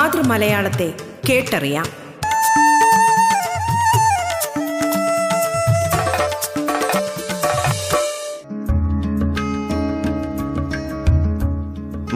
മാതൃമലയാളത്തെ 0.00 0.94
കേട്ടറിയാം. 1.28 1.86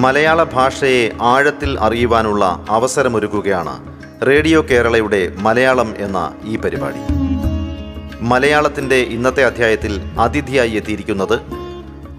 മലയാള 0.01 0.43
ഭാഷയെ 0.43 1.11
ആഴത്തിൽ 1.23 1.81
അറിയുവാനുള്ള 1.81 2.67
അവസരമൊരുക്കുകയാണ് 2.69 3.87
റേഡിയോ 4.27 4.67
കേരളയുടെ 4.71 5.33
മലയാളം 5.39 5.95
എന്ന 5.99 6.35
ഈ 6.45 6.57
പരിപാടി. 6.57 6.99
മലയാളത്തിന്റെ 8.21 8.97
ഇന്നത്തെ 8.97 9.45
അധ്യായത്തിൽ 9.45 10.01
അതിഥിയായി 10.19 10.71
എത്തിയിരിക്കുന്നത് 10.71 11.41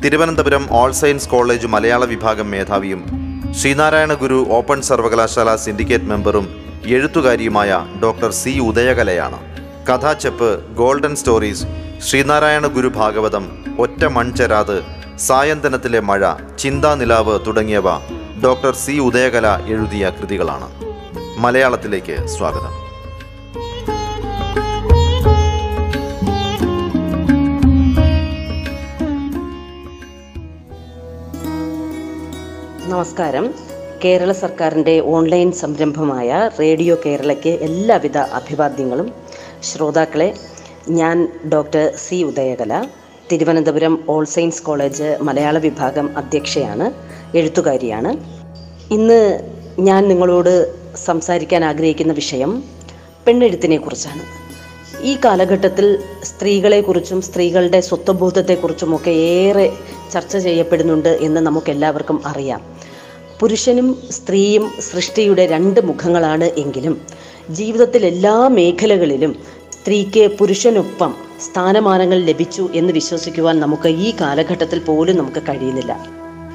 തിരുവനന്തപുരം 0.04 0.68
ഓൾ 0.72 0.92
സയൻസ് 0.92 1.30
കോളേജ് 1.30 1.68
മലയാള 1.68 2.06
വിഭാഗം 2.06 2.52
മേധാവിയും 2.52 3.25
ശ്രീനാരായണ 3.60 4.14
ഗുരു 4.14 4.48
ഓപ്പൺ 4.50 4.82
സർവകലാശാല 4.82 5.56
സിൻഡിക്കേറ്റ് 5.56 6.06
മെമ്പറും 6.06 6.46
എഴുത്തുകാരിയുമായ 6.86 7.86
ഡോക്ടർ 8.04 8.32
സി 8.32 8.60
ഉദയകലയാണ്. 8.60 9.40
കഥാചെപ്പ് 9.90 10.74
ഗോൾഡൻ 10.74 11.16
സ്റ്റോറീസ് 11.16 11.66
ശ്രീനാരായണ 12.08 12.68
ഗുരു 12.68 12.88
ഭാഗവതം 12.88 13.46
ഒറ്റ 13.80 14.06
മൺചെരാത് 14.06 14.84
സായന്തനത്തിലെ 15.18 16.00
മഴ 16.00 16.34
ചിന്താനിലാവ് 16.60 17.40
തുടങ്ങിയവ 17.48 17.98
ഡോക്ടർ 18.44 18.76
സി 18.76 18.92
ഉദയകല 18.92 19.48
എഴുതിയ 19.68 20.12
കൃതികളാണ്. 20.20 20.70
മലയാളത്തിലേക്ക് 21.38 22.28
സ്വാഗതം. 22.28 22.85
നമസ്കാരം. 32.90 33.54
കേരള 34.04 34.32
സർക്കാരിന്റെ 34.32 35.00
ഓൺലൈൻ 35.00 35.52
സംരംഭമായ 35.52 36.50
റേഡിയോ 36.60 36.98
കേരളയ്ക്ക് 37.06 37.50
എല്ലാവിധ 37.50 38.18
അഭിവാദ്യങ്ങളും. 38.18 39.14
ശ്രോതാക്കളെ 39.64 40.34
ഞാൻ 40.90 41.28
doctor 41.54 41.94
C 41.96 42.24
Udayakala 42.24 42.86
Thiruvananthapuram 43.32 44.04
all 44.10 44.26
saints 44.26 44.64
college 44.64 45.18
മലയാള 45.22 45.58
വിഭാഗം 45.58 46.18
അധ്യക്ഷയാണ് 46.18 46.92
എഴുത്തുകാരിയാണ്. 47.38 48.12
ഇന്ന് 48.94 49.50
ഞാൻ 49.80 50.08
നിങ്ങളോട് 50.08 50.54
സംസാരിക്കാൻ 50.96 51.66
ആഗ്രഹിക്കുന്ന 51.66 52.14
വിഷയം 52.14 52.64
പെണ്ണെഴുത്തിനെ 53.28 53.78
കുറിച്ചാണ്. 53.78 54.45
ഈ 55.06 55.18
കാലഘട്ടത്തിൽ 55.26 56.00
സ്ത്രീകളെക്കുറിച്ചും 56.24 57.22
സ്ത്രീകളുടെ 57.22 57.80
സ്വത്വബോധത്തെക്കുറിച്ചുമൊക്കെ 57.80 59.10
ഏറെ 59.10 59.66
ചർച്ച 60.14 60.38
ചെയ്യപ്പെടുന്നുണ്ട് 60.38 61.10
എന്ന് 61.10 61.42
നമുക്കെല്ലാവർക്കും 61.42 62.28
അറിയാം. 62.28 62.62
പുരുഷനും 63.40 63.88
സ്ത്രീയും 64.12 64.72
സൃഷ്ടിയുടെ 64.80 65.46
രണ്ട് 65.46 65.80
മുഖങ്ങളാണ് 65.86 66.44
എങ്കിലും 66.44 67.02
ജീവിതത്തിൽ 67.50 68.06
എല്ലാ 68.06 68.48
മേഖലകളിലും 68.48 69.36
സ്ത്രീക്ക് 69.72 70.38
പുരുഷനൊപ്പം 70.38 71.16
സ്ഥാനമാനങ്ങൾ 71.46 72.20
ലഭിച്ചു 72.20 72.70
എന്ന് 72.74 72.94
വിശ്വസിക്കുവാൻ 72.94 73.60
നമുക്ക് 73.60 73.88
ഈ 73.88 74.14
കാലഘട്ടത്തിൽ 74.22 74.80
പോലും 74.80 75.18
നമുക്ക് 75.18 75.44
കഴിയുന്നില്ല. 75.50 75.94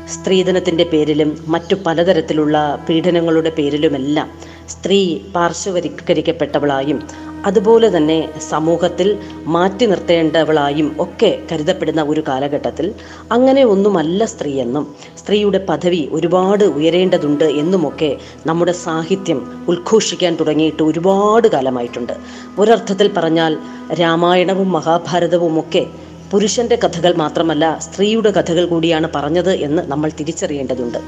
സ്ത്രീധനത്തിന്റെ 0.09 0.85
പേരിലും 0.85 1.45
മറ്റു 1.47 1.75
പലതരത്തിലുള്ള 1.87 2.79
പീഡനങ്ങളുടെ 2.89 3.51
പേരിലുമെല്ലാം 3.51 4.29
സ്ത്രീ 4.69 5.19
പാർശ്വവൽക്കരിക്കപ്പെട്ടവളായും 5.35 7.30
അതുപോലെ 7.47 7.97
തന്നെ 7.97 8.29
സമൂഹത്തിൽ 8.39 9.09
മാറ്റി 9.47 9.87
നിർത്തേണ്ടവളായും 9.87 10.89
ഒക്കെ 10.99 11.31
കരുതപ്പെടുന്ന 11.53 12.03
ഒരു 12.03 12.23
കാലഘട്ടത്തിൽ 12.29 12.95
അങ്ങനെ 13.33 13.65
ഒന്നുമല്ല 13.65 14.25
സ്ത്രീയെന്നും 14.25 14.85
സ്ത്രീയുടെ 15.19 15.59
പദവി 15.59 16.09
ഒരുപാട് 16.13 16.65
ഉയരേണ്ടതുണ്ട് 16.65 17.45
എന്നുമൊക്കെ 17.45 18.17
നമ്മുടെ 18.47 18.73
സാഹിത്യം 18.73 19.41
ഉദ്ഘോഷിക്കാൻ 19.69 20.37
തുടങ്ങിയിട്ട് 20.41 20.83
ഒരുപാട് 20.83 21.49
കാലമായിട്ടുണ്ട്. 21.49 22.15
ഒരർത്ഥത്തിൽ 22.59 23.09
പറഞ്ഞാൽ 23.09 23.59
രാമായണവും 24.01 24.73
മഹാഭാരതവും 24.73 25.61
ഒക്കെ 25.61 25.87
പുരുഷന്റെ 26.33 26.77
കഥകൾ 26.77 27.15
മാത്രമല്ല 27.15 27.79
സ്ത്രീയുടെ 27.79 28.31
കഥകൾ 28.31 28.65
കൂടിയാണ് 28.65 29.09
പറഞ്ഞത് 29.15 29.51
എന്ന് 29.51 29.83
നമ്മൾ 29.93 30.11
തിരിച്ചറിയേണ്ടതുണ്ട്. 30.21 30.99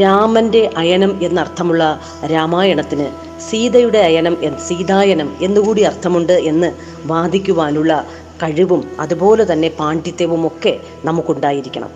രാമന്റെ 0.00 0.70
അയനം 0.76 1.18
എന്നർത്ഥമുള്ള 1.22 2.00
രാമായണത്തിന് 2.32 3.06
സീതയുടെ 3.40 3.98
അയനം 3.98 4.36
സീതായനം 4.68 5.36
എന്നുകൂടി 5.40 5.82
അർത്ഥമുണ്ട് 5.82 6.32
എന്ന് 6.32 6.72
വാദിക്കുവാനുള്ള 7.06 8.04
കഴിവും 8.42 8.84
അതുപോലെ 9.00 9.52
തന്നെ 9.52 9.68
പാണ്ഡിത്യവും 9.68 10.46
ഒക്കെ 10.46 10.80
നമുക്കുണ്ടായിരിക്കണം. 11.04 11.90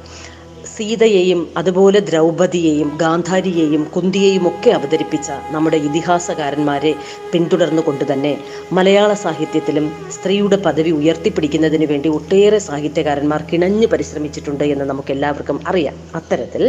സീതയെയും 0.81 1.41
അതുപോലെ 1.57 2.01
ദ്രൗപതിയെയും 2.01 2.91
ഗാന്ധാരിയെയും 2.97 3.83
കുന്തിയെയും 3.95 4.45
ഒക്കെ 4.49 4.71
അവതരിപ്പിച്ച 4.71 5.31
നമ്മുടെ 5.51 5.77
ഇതിഹാസകാരന്മാരെ 5.89 6.93
പിന്തുടർന്നു 7.33 7.83
കൊണ്ട് 7.87 8.05
തന്നെ 8.13 8.33
മലയാള 8.73 9.11
സാഹിത്യത്തിലും 9.25 9.87
സ്ത്രീയുടെ 10.11 10.57
പദവി 10.57 10.91
ഉയർത്തിപ്പിടിക്കുന്നതിന് 10.91 11.87
വേണ്ടി 11.87 12.09
ഒട്ടേറെ 12.09 12.59
സാഹിത്യകാരന്മാർ 12.69 13.43
കിണഞ്ഞു 13.51 13.87
പരിശ്രമിച്ചിട്ടുണ്ട് 13.87 14.65
എന്ന് 14.65 14.85
നമുക്ക് 14.85 15.13
എല്ലാവർക്കും 15.13 15.61
അറിയാം. 15.67 15.97
അത്തരത്തിൽ 16.15 16.65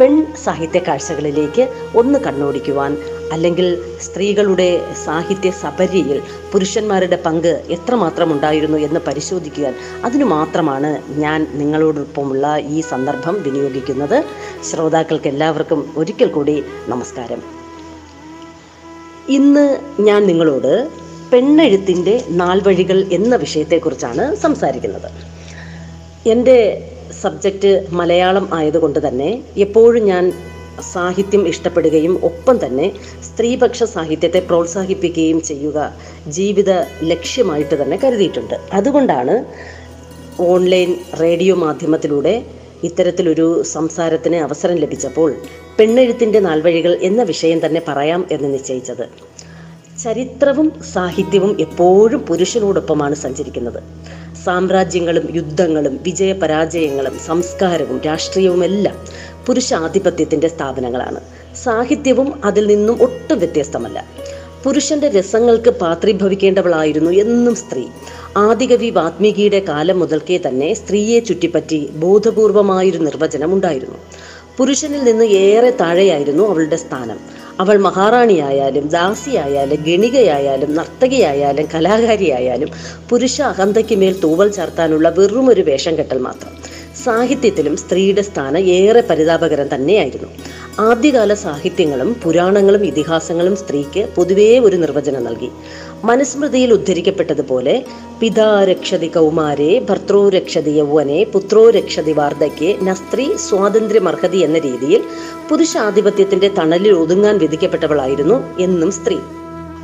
പെൺ 0.00 0.12
സാഹിത്യ 0.44 0.80
കാഴ്ചകളിലേക്ക് 0.88 1.64
ഒന്ന് 1.94 2.18
കണ്ണോടിക്കുവാൻ 2.18 2.92
അല്ലെങ്കിൽ 3.32 3.96
സ്ത്രീകളുടെ 4.00 4.94
സാഹിത്യ 5.04 5.50
സപര്യയിൽ 5.50 6.22
പുരുഷന്മാരുടെ 6.52 7.18
പങ്ക് 7.26 7.62
എത്രമാത്രം 7.70 8.32
ഉണ്ടായിരുന്നു 8.32 8.78
എന്ന് 8.78 9.00
പരിശോധിക്കുവാൻ 9.00 9.74
അതിനു 10.04 10.24
മാത്രമാണ് 10.24 10.90
ഞാൻ 11.08 11.46
നിങ്ങളോടൊപ്പമുള്ള 11.54 12.58
ഈ 12.58 12.80
സന്ദർഭം 12.80 13.42
വിനിയോഗിക്കുന്നത്. 13.42 14.24
ശ്രോതാക്കൾക്ക് 14.64 15.28
എല്ലാവർക്കും 15.28 15.94
ഒരിക്കൽ 15.96 16.26
കൂടി 16.26 16.62
നമസ്കാരം. 16.88 17.42
ഇന്ന് 19.28 19.78
ഞാൻ 20.00 20.26
നിങ്ങളോട് 20.26 20.88
പെണ്ണെഴുത്തിന്റെ 21.32 22.24
നാൾവഴികൾ 22.28 23.04
എന്ന 23.12 23.36
വിഷയത്തെക്കുറിച്ചാണ് 23.36 24.36
സംസാരിക്കുന്നത്. 24.36 25.10
എന്റെ 26.28 26.58
സബ്ജക്റ്റ് 27.22 27.86
മലയാളം 27.90 28.48
ആയതുകൊണ്ട് 28.52 29.08
തന്നെ 29.08 29.42
എപ്പോഴും 29.56 30.04
ഞാൻ 30.04 30.32
സാഹിത്യം 30.80 31.48
ഇഷ്ടപ്പെടുകയും 31.48 32.24
ഒപ്പം 32.24 32.66
തന്നെ 32.66 32.92
സ്ത്രീപക്ഷ 33.24 33.82
സാഹിത്യത്തെ 33.82 34.38
പ്രോത്സാഹിപ്പിക്കുകയും 34.38 35.42
ചെയ്യുക 35.42 35.94
ജീവിത 36.28 36.70
ലക്ഷ്യമായിട്ട് 37.02 37.82
തന്നെ 37.82 37.98
കരുതിയിട്ടുണ്ട്. 38.04 38.54
അതുകൊണ്ടാണ് 38.72 39.44
ഓൺലൈൻ 40.42 40.96
റേഡിയോ 41.20 41.54
മാധ്യമത്തിലൂടെ 41.54 42.44
ഇത്തരത്തിലൊരു 42.84 43.62
സംസാരത്തിന് 43.62 44.36
അവസരം 44.36 44.76
ലഭിച്ചപ്പോൾ 44.76 45.34
പെണ്ണെഴുത്തിന്റെ 45.78 46.40
നാൾവഴികൾ 46.40 46.98
എന്ന 47.02 47.22
വിഷയം 47.22 47.66
തന്നെ 47.66 47.82
പറയാം 47.88 48.26
എന്ന് 48.30 48.54
നിശ്ചയിച്ചത്. 48.54 49.08
ചരിത്രവും 49.98 50.72
സാഹിത്യവും 50.94 51.56
എപ്പോഴും 51.60 52.20
പുരുഷനോടൊപ്പമാണ് 52.20 53.14
സഞ്ചരിക്കുന്നത്. 53.14 53.82
സാമ്രാജ്യങ്ങളും 54.44 55.28
യുദ്ധങ്ങളും 55.34 56.00
വിജയപരാജയങ്ങളും 56.02 57.18
സംസ്കാരവും 57.26 58.00
രാഷ്ട്രീയവും 58.06 58.64
എല്ലാം 59.48 59.60
പുരുഷ 59.60 59.74
ആധിപത്യത്തിന്റെ 59.74 60.48
സ്ഥാപനങ്ങളാണ്. 60.48 61.20
സാഹിത്യവും 61.64 62.40
അതിൽ 62.44 62.66
നിന്നും 62.66 63.02
ഒട്ടും 63.02 63.38
വ്യത്യസ്തമല്ല. 63.38 64.04
പുരുഷന്റെ 64.64 65.08
രസങ്ങൾക്ക് 65.08 65.70
പാത്രീഭവിക്കേണ്ടവളായിരുന്നു 65.70 67.10
എന്നും 67.10 67.54
സ്ത്രീ. 67.54 67.84
ആദികവി 68.36 68.90
വാത്മീകിയുടെ 68.90 69.60
കാലം 69.68 69.98
മുതൽക്കേ 69.98 70.38
തന്നെ 70.48 70.74
സ്ത്രീയെ 70.74 71.20
ചുറ്റിപ്പറ്റി 71.20 71.88
ബോധപൂർവമായൊരു 71.92 72.98
നിർവചനം 72.98 73.54
ഉണ്ടായിരുന്നു. 73.54 73.98
പുരുഷനിൽ 74.56 75.04
നിന്ന് 75.04 75.24
ഏറെ 75.24 75.70
താഴെയായിരുന്നു 75.70 76.44
അവളുടെ 76.48 76.76
സ്ഥാനം. 76.76 77.18
അവൾ 77.60 77.76
മഹാറാണിയായാലും 77.78 78.88
ദാസിയായാലും 78.88 79.78
ഗണികയായാലും 79.88 80.74
നർത്തകിയായാലും 80.74 81.68
കലാകാരിയായാലും 81.74 82.70
പുരുഷ 83.10 83.40
അഹന്തയ്ക്ക് 83.42 83.96
മേൽ 83.96 84.20
തൂവൽ 84.24 84.48
ചാർത്താനുള്ള 84.48 85.08
വെറുമൊരു 85.18 85.62
വേഷം 85.62 85.98
കെട്ടൽ 85.98 86.18
മാത്രം. 86.18 86.77
സാഹിത്യത്തിലും 87.04 87.76
സ്ത്രീയുടെ 87.76 88.22
സ്ഥാനം 88.22 88.62
ഏറെ 88.78 89.02
പരിതാപകരം 89.10 89.68
തന്നെയായിരുന്നു. 89.74 90.28
ആദ്യകാല 90.80 91.34
സാഹിത്യങ്ങളും 91.34 92.10
പുരാണങ്ങളും 92.22 92.82
ഇതിഹാസങ്ങളും 92.84 93.56
സ്ത്രീക്ക് 93.62 94.02
പൊതുവേ 94.16 94.58
ഒരു 94.58 94.76
നിർവചനം 94.76 95.24
നൽകി. 95.24 95.50
മനുസ്മൃതിയിൽ 96.04 96.72
ഉദ്ധരിക്കപ്പെട്ടതുപോലെ 96.72 97.74
പിതാ 98.20 98.64
രക്ഷതി 98.64 99.08
കൗമാരെ 99.16 99.70
ഭർത്തോരക്ഷതി 99.88 100.70
യൗവനെ 100.70 101.18
പുത്രോ 101.32 101.70
രക്ഷതി 101.70 102.12
വാർദ്ധക്യെ 102.12 102.70
നസ്ത്രീ 102.82 103.26
സ്വാതന്ത്ര്യമർഹതി 103.48 104.38
എന്ന 104.38 104.58
രീതിയിൽ 104.58 105.02
പുരുഷാധിപത്യത്തിന്റെ 105.50 106.50
തണലിൽ 106.58 106.94
ഒതുങ്ങാൻ 107.02 107.38
വിധിക്കപ്പെട്ടവളായിരുന്നു 107.38 108.38
എന്നും 108.60 108.90
സ്ത്രീ. 108.90 109.18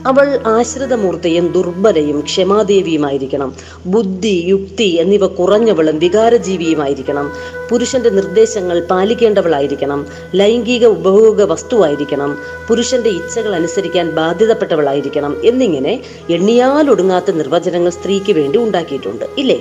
അവൾ 0.06 0.40
ആശ്രിതമൂർത്തയും 0.46 1.52
ദുർബലയും 1.52 2.20
ക്ഷമാദേവിയുമായിരിക്കണം. 2.20 3.54
ബുദ്ധി 3.86 4.44
യുക്തി 4.46 4.84
എന്നിവ 4.84 5.26
കുറഞ്ഞവളും 5.26 5.98
വികാരജീവിയുമായിരിക്കണം. 5.98 7.32
പുരുഷന്റെ 7.70 8.10
നിർദ്ദേശങ്ങൾ 8.10 8.80
പാലിക്കേണ്ടവളായിരിക്കണം. 8.90 10.06
ലൈംഗിക 10.34 10.86
ഉപഭോഗ 10.86 11.42
വസ്തുവായിരിക്കണം. 11.52 12.38
പുരുഷന്റെ 12.68 13.10
ഇച്ഛകൾ 13.10 13.54
അനുസരിക്കാൻ 13.54 14.10
ബാധ്യതപ്പെട്ടവളായിരിക്കണം 14.10 15.36
എന്നിങ്ങനെ 15.44 16.00
എണ്ണിയാലൊടുങ്ങാത്ത 16.30 17.30
നിർവചനങ്ങൾ 17.30 17.90
സ്ത്രീക്ക് 17.90 18.32
വേണ്ടി 18.32 18.58
ഉണ്ടാക്കിയിട്ടുണ്ട്. 18.58 19.24
ഇല്ലേ? 19.38 19.58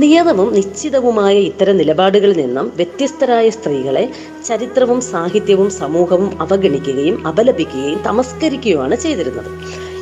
നിയതവും 0.00 0.54
നിശ്ചിതവുമായ 0.54 1.34
ഇത്തരം 1.38 1.76
നിലപാടുകളിൽ 1.76 2.36
നിന്നും 2.36 2.72
വ്യത്യസ്തരായ 2.76 3.50
സ്ത്രീകളെ 3.50 4.02
ചരിത്രവും 4.46 5.00
സാഹിത്യവും 5.00 5.70
സമൂഹവും 5.70 6.30
അവഗണിക്കുകയും 6.40 7.26
അപലപിക്കുകയും 7.26 8.00
തമസ്കരിക്കുകയുമാണ് 8.06 8.96
ചെയ്തിരുന്നത്. 8.96 9.50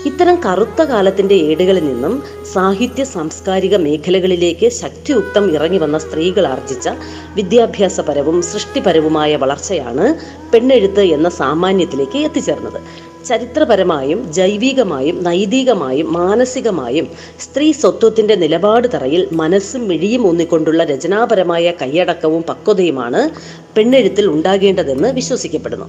ഇത്തരം 0.06 0.37
കറുത്ത 0.47 0.83
കാലത്തിന്റെ 0.83 1.35
ഏടുകളിൽ 1.35 1.85
നിന്നും 1.89 2.15
സാഹിത്യ 2.53 3.05
സാംസ്കാരിക 3.05 3.77
മേഖലകളിലേക്ക് 3.77 4.69
ശക്തിയുക്തം 4.81 5.44
ഇറങ്ങി 5.55 5.79
വന്ന 5.79 5.99
സ്ത്രീകൾ 5.99 6.47
ആർജിച്ച 6.47 6.89
വിദ്യാഭ്യാസപരവും 7.35 8.43
സൃഷ്ടിപരവുമായ 8.43 9.37
വളർച്ചയാണ് 9.37 10.06
പെണ്ണെഴുത്ത് 10.53 11.00
എന്ന 11.00 11.29
സാമാന്യത്തിലേക്ക് 11.29 12.19
എത്തിച്ചേർന്നത്. 12.19 12.81
ചരിത്രപരമായും 13.25 14.33
ജൈവികമായും 14.33 15.17
നൈതികമായും 15.23 16.13
മാനസികമായും 16.13 17.07
സ്ത്രീ 17.41 17.73
സ്വത്വത്തിന്റെ 17.73 18.35
നിലപാട് 18.35 18.89
തറയിൽ 18.95 19.29
മനസ്സും 19.33 19.89
മിഴിയും 19.89 20.25
ഊന്നിക്കൊണ്ടുള്ള 20.27 20.85
രചനാപരമായ 20.85 21.73
കൈയടക്കവും 21.83 22.43
പക്വതയുമാണ് 22.43 23.23
പെണ്ണെഴുത്തിൽ 23.77 24.27
ഉണ്ടാകേണ്ടതെന്ന് 24.27 25.09
വിശ്വസിക്കപ്പെടുന്നു. 25.19 25.87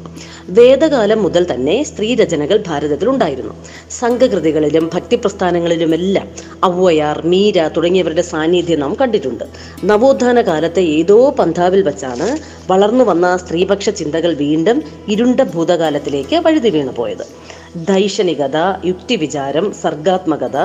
വേദകാലം 0.59 1.19
മുതൽ 1.23 1.43
തന്നെ 1.53 1.75
സ്ത്രീ 1.89 2.09
രചനകൾ 2.15 2.57
ഭാരതത്തിൽ 2.67 3.07
ഉണ്ടായിരുന്നു. 3.13 3.53
സംഘകൃതികളിലും 3.99 4.85
ഭക്തിപ്രസ്ഥാനങ്ങളിലുമെല്ലാം 4.93 6.27
ഔവയാർ 6.65 7.19
മീര 7.33 7.67
തുടങ്ങിയവരുടെ 7.77 8.25
സാന്നിധ്യം 8.33 8.79
നാം 8.79 8.95
കണ്ടിട്ടുണ്ട്. 9.01 9.45
നവോത്ഥാന 9.91 10.41
കാലത്തെ 10.41 10.83
ഏതോ 10.99 11.17
പന്ഥാവിൽ 11.39 11.83
വച്ചാണ് 11.89 12.29
വളർന്നു 12.71 13.03
വന്ന 13.03 13.37
സ്ത്രീപക്ഷ 13.37 13.89
ചിന്തകൾ 13.89 14.33
വീണ്ടും 14.43 14.77
ഇരുണ്ട 15.15 15.41
ഭൂതകാലത്തിലേക്ക് 15.55 16.35
വഴുതി 16.35 16.69
വീണു 16.69 16.93
പോയത്. 16.97 17.25
ദൈക്ഷണികത 17.89 18.57
യുക്തിവിചാരം 18.85 19.65
സർഗാത്മകത 19.83 20.57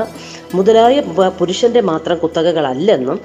മുതലായ 0.55 0.97
പുരുഷന്റെ 1.39 1.81
മാത്രം 1.81 2.17
കുത്തകകളല്ലെന്നും 2.19 3.19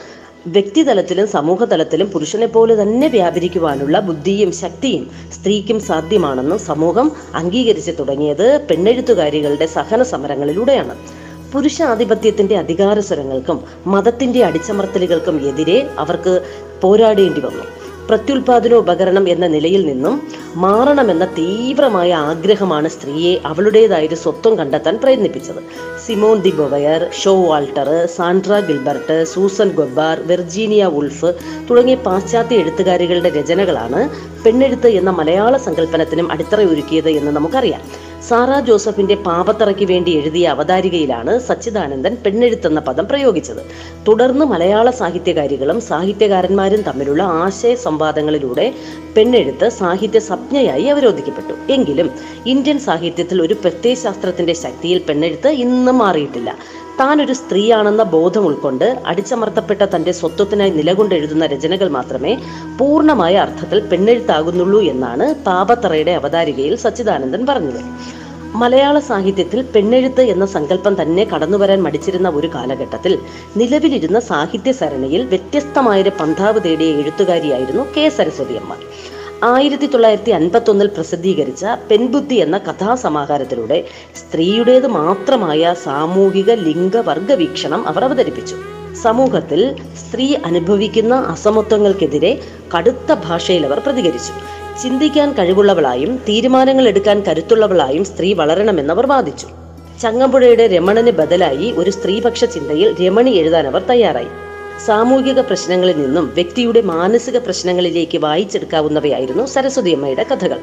വ്യക്തിതലത്തിലും 0.47 1.27
സമൂഹതലത്തിലും 1.27 2.07
പുരുഷനെ 2.07 2.45
പോലെ 2.45 2.81
തന്നെ 2.81 3.07
വ്യാപരിക്കുവാനുള്ള 3.07 3.99
ബുദ്ധിയും 3.99 4.51
ശക്തിയും 4.51 5.11
സ്ത്രീക്കും 5.33 5.79
സാധ്യമാണെന്നും 5.79 6.59
സമൂഹം 6.59 7.11
അംഗീകരിച്ചു 7.35 7.91
തുടങ്ങിയത് 7.91 8.67
പെണ്ണെഴുത്തുകാരികളുടെ 8.69 9.65
സഹന 9.65 10.03
സമരങ്ങളിലൂടെയാണ്. 10.03 10.95
പുരുഷാധിപത്യത്തിന്റെ 11.53 12.57
അധികാരസ്വരങ്ങൾക്കും 12.57 13.63
മതത്തിന്റെ 13.87 14.43
അടിച്ചമർത്തലുകൾക്കും 14.43 15.47
എതിരെ 15.47 15.89
അവർക്ക് 15.97 16.45
പോരാടേണ്ടി 16.81 17.41
വന്നു. 17.41 17.82
പ്രത്യുൽപാദന 18.09 18.73
ഉപകരണം 18.73 19.29
എന്ന 19.29 19.47
നിലയിൽ 19.47 19.85
നിന്നും 19.85 20.21
മാറണമെന്ന 20.55 21.25
തീവ്രമായ 21.25 22.13
ആഗ്രഹമാണ് 22.13 22.87
സ്ത്രീയെ 22.87 23.39
അവളുടേതായൊരു 23.45 24.15
സ്വത്വം 24.15 24.57
കണ്ടെത്താൻ 24.57 24.99
പ്രയത്നിപ്പിച്ചത്. 25.03 25.61
Simone 26.05 26.41
de 26.41 26.51
Beauvoir 26.51 27.09
Showalter 27.41 28.05
Sandra 28.05 28.59
Gilbert 28.59 29.23
Susan 29.23 29.69
Gubar 29.69 30.19
Virginia 30.25 30.85
Woolf 30.85 31.33
തുടങ്ങിയ 31.69 31.95
പാശ്ചാത്യ 31.95 32.57
എഴുത്തുകാരികളുടെ 32.57 33.29
രചനകളാണ് 33.29 34.09
പെണ്ണെഴുത്ത് 34.45 34.87
എന്ന 34.87 35.09
മലയാള 35.09 35.57
സങ്കല്പനത്തിനും 35.57 36.31
അടിത്തറയൊരുക്കിയത് 36.31 37.09
എന്ന് 37.09 37.31
നമുക്കറിയാം. 37.31 38.12
സാറ 38.27 38.59
ജോസഫിന്റെ 38.59 39.15
പാപത്തറയ്ക്ക് 39.15 39.85
വേണ്ടി 39.85 40.11
എഴുതിയ 40.11 40.47
അവതാരികയിലാണ് 40.47 41.39
സച്ചിദാനന്ദൻ 41.39 42.17
പെണ്ണെഴുത്തെന്ന 42.25 42.79
പദം 42.79 43.07
പ്രയോഗിച്ചത്. 43.07 43.61
തുടർന്ന് 44.07 44.45
മലയാള 44.45 44.89
സാഹിത്യകാരികളും 44.89 45.81
സാഹിത്യകാരന്മാരും 45.81 46.81
തമ്മിലുള്ള 46.81 47.23
ആശയ 47.23 47.75
സംവാദങ്ങളിലൂടെ 47.75 48.73
പെണ്ണെഴുത്ത് 49.17 49.69
സാഹിത്യ 49.69 50.19
സംജ്ഞയായി 50.19 50.83
അവരോധിക്കപ്പെട്ടു. 50.83 51.71
എങ്കിലും 51.71 52.11
ഇന്ത്യൻ 52.45 52.79
സാഹിത്യത്തിൽ 52.79 53.41
ഒരു 53.41 53.53
പ്രത്യയശാസ്ത്രത്തിന്റെ 53.53 54.53
ശക്തിയിൽ 54.53 55.01
പെണ്ണെഴുത്ത് 55.09 55.47
ഇന്നും 55.47 55.97
മാറിയിട്ടില്ല. 55.97 56.57
താൻ 56.99 57.21
ഒരു 57.21 57.33
സ്ത്രീയാണെന്ന 57.33 58.03
ബോധം 58.03 58.45
ഉൾക്കൊണ്ട് 58.45 58.99
അടിച്ചമർത്തപ്പെട്ട 59.05 59.81
തന്റെ 59.81 60.11
സ്വത്വത്തിനായി 60.11 60.69
നിലകൊണ്ട് 60.69 61.15
എഴുതുന്ന 61.15 61.45
രചനകൾ 61.45 61.87
മാത്രമേ 61.87 62.33
പൂർണമായ 62.79 63.35
അർത്ഥത്തിൽ 63.35 63.79
പെണ്ണെഴുത്താകുന്നുള്ളൂ 63.79 64.81
എന്നാണ് 64.81 65.35
പാപത്തറയുടെ 65.45 66.11
അവതാരികയിൽ 66.11 66.75
സച്ചിദാനന്ദൻ 66.75 67.45
പറഞ്ഞത്. 67.45 67.81
മലയാള 68.55 68.99
സാഹിത്യത്തിൽ 68.99 69.59
പെണ്ണെഴുത്ത് 69.75 70.21
എന്ന 70.21 70.45
സങ്കല്പം 70.45 71.01
തന്നെ 71.01 71.23
കടന്നുവരാൻ 71.25 71.83
മടിച്ചിരുന്ന 71.83 72.29
ഒരു 72.29 72.49
കാലഘട്ടത്തിൽ 72.55 73.19
നിലവിലിരുന്ന 73.57 74.19
സാഹിത്യ 74.19 74.71
സരണിയിൽ 74.71 75.23
വ്യത്യസ്തമായൊരു 75.23 76.11
പന്ഥാവ് 76.19 76.61
തേടിയ 76.61 76.99
എഴുത്തുകാരിയായിരുന്നു 77.01 77.85
കെ 77.97 78.09
സരസ്വതിയമ്മ. 78.09 78.73
ആയിരത്തി 79.41 79.85
തൊള്ളായിരത്തി 79.85 80.31
അൻപത്തി 80.31 80.69
ഒന്നിൽ 80.69 80.87
പ്രസിദ്ധീകരിച്ച 80.87 81.65
പെൺബുദ്ധി 81.91 82.35
എന്ന 82.35 82.57
കഥാസമാഹാരത്തിലൂടെ 82.57 83.83
സ്ത്രീയുടേത് 84.15 84.87
മാത്രമായ 84.87 85.75
സാമൂഹിക 85.83 86.51
ലിംഗവർഗ 86.51 87.33
വീക്ഷണം 87.33 87.87
അവർ 87.87 88.03
അവതരിപ്പിച്ചു. 88.03 88.55
സമൂഹത്തിൽ 89.03 89.75
സ്ത്രീ 89.95 90.35
അനുഭവിക്കുന്ന 90.45 91.15
അസമത്വങ്ങൾക്കെതിരെ 91.15 92.41
കടുത്ത 92.77 93.13
ഭാഷയിൽ 93.13 93.65
അവർ 93.65 93.79
പ്രതികരിച്ചു. 93.79 94.33
ചിന്തിക്കാൻ 94.83 95.31
കഴിവുള്ളവളായും 95.31 96.17
തീരുമാനങ്ങൾ 96.17 96.87
എടുക്കാൻ 96.87 97.23
കരുത്തുള്ളവളായും 97.27 98.05
സ്ത്രീ 98.05 98.33
വളരണമെന്ന് 98.33 98.93
അവർ 98.93 99.07
വാദിച്ചു. 99.07 99.47
ചങ്ങമ്പുഴയുടെ 100.01 100.67
രമണന് 100.67 101.11
ബദലായി 101.11 101.71
ഒരു 101.71 101.89
സ്ത്രീപക്ഷ 101.89 102.43
ചിന്തയിൽ 102.45 102.95
രമണി 103.01 103.29
എഴുതാൻ 103.29 103.67
അവർ 103.67 103.81
തയ്യാറായി. 103.81 104.52
സാമൂഹിക 104.79 105.39
പ്രശ്നങ്ങളിൽ 105.39 106.01
നിന്നും 106.01 106.31
വ്യക്തിയുടെ 106.33 106.81
മാനസിക 106.81 107.37
പ്രശ്നങ്ങളിലേക്ക് 107.37 108.17
വായിച്ചെടുക്കാവുന്നവയായിരുന്നു 108.17 109.45
സരസ്വതിയമ്മയുടെ 109.45 110.25
കഥകൾ. 110.31 110.59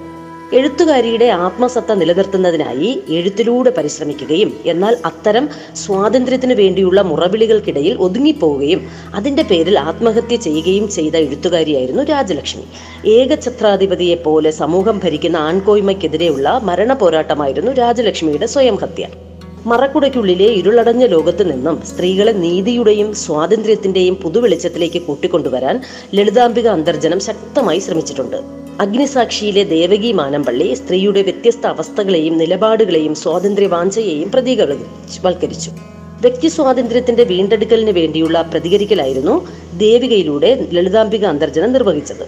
എഴുത്തുകാരിയുടെ 0.53 1.25
ആത്മസത്ത 1.25 1.93
നിലനിർത്തുന്നതിനായി 1.93 3.03
എഴുത്തിലൂടെ 3.09 3.71
പരിശ്രമിക്കുകയും 3.71 4.61
എന്നാൽ 4.67 4.97
അത്തരം 5.05 5.49
സ്വാതന്ത്ര്യത്തിനു 5.75 6.55
വേണ്ടിയുള്ള 6.55 7.03
മുറവിളികൾക്കിടയിൽ 7.03 7.95
ഒതുങ്ങിപ്പോവുകയും 7.95 8.91
അതിന്റെ 9.15 9.43
പേരിൽ 9.43 9.79
ആത്മഹത്യ 9.79 10.37
ചെയ്യുകയും 10.37 10.89
ചെയ്ത 10.89 11.17
എഴുത്തുകാരിയായിരുന്നു 11.17 12.03
രാജലക്ഷ്മി. 12.03 12.65
ഏകഛത്രാധിപതിയെ 13.11 14.15
പോലെ 14.15 14.51
സമൂഹം 14.51 15.01
ഭരിക്കുന്ന 15.05 15.37
ആൺകോയ്മയ്ക്കെതിരെയുള്ള 15.37 16.61
മരണ 16.63 16.93
പോരാട്ടമായിരുന്നു 16.93 17.73
രാജലക്ഷ്മിയുടെ 17.73 18.47
സ്വയം 18.47 18.77
ഹത്യ 18.77 19.07
മറക്കുടയ്ക്കുള്ളിലെ 19.67 20.47
ഇരുളടഞ്ഞ 20.47 21.07
ലോകത്ത് 21.07 21.53
നിന്നും 21.53 21.83
സ്ത്രീകളെ 21.87 22.33
നീതിയുടെയും 22.33 23.15
സ്വാതന്ത്ര്യത്തിന്റെയും 23.15 24.17
പുതുവെളിച്ചത്തിലേക്ക് 24.17 25.03
കൂട്ടിക്കൊണ്ടുവരാൻ 25.03 25.81
ലളിതാംബിക 26.15 26.69
അന്തർജനം 26.69 27.21
ശക്തമായി 27.21 27.79
ശ്രമിച്ചിട്ടുണ്ട്. 27.79 28.37
അഗ്നിസാക്ഷിയിലെ 28.81 29.65
ദേവകി 29.65 30.13
മാനമ്പള്ളി 30.13 30.75
സ്ത്രീയുടെ 30.75 31.23
വ്യത്യസ്ത 31.23 31.67
അവസ്ഥകളെയും 31.67 32.39
നിലപാടുകളെയും 32.39 33.15
സ്വാതന്ത്ര്യ 33.15 33.29
സ്വാതന്ത്ര്യവാഞ്ചയെയും 33.31 34.31
പ്രതീകവൽക്കരിച്ചു 34.31 35.71
വ്യക്തി 36.21 36.49
സ്വാതന്ത്ര്യത്തിന്റെ 36.49 37.25
വീണ്ടെടുക്കലിന് 37.25 37.91
വേണ്ടിയുള്ള 37.91 38.43
പ്രതികരിക്കലായിരുന്നു 38.43 39.47
ദേവികയിലൂടെ 39.77 40.69
ലളിതാംബിക 40.73 41.25
അന്തർജനം 41.25 41.73
നിർവഹിച്ചത്. 41.73 42.25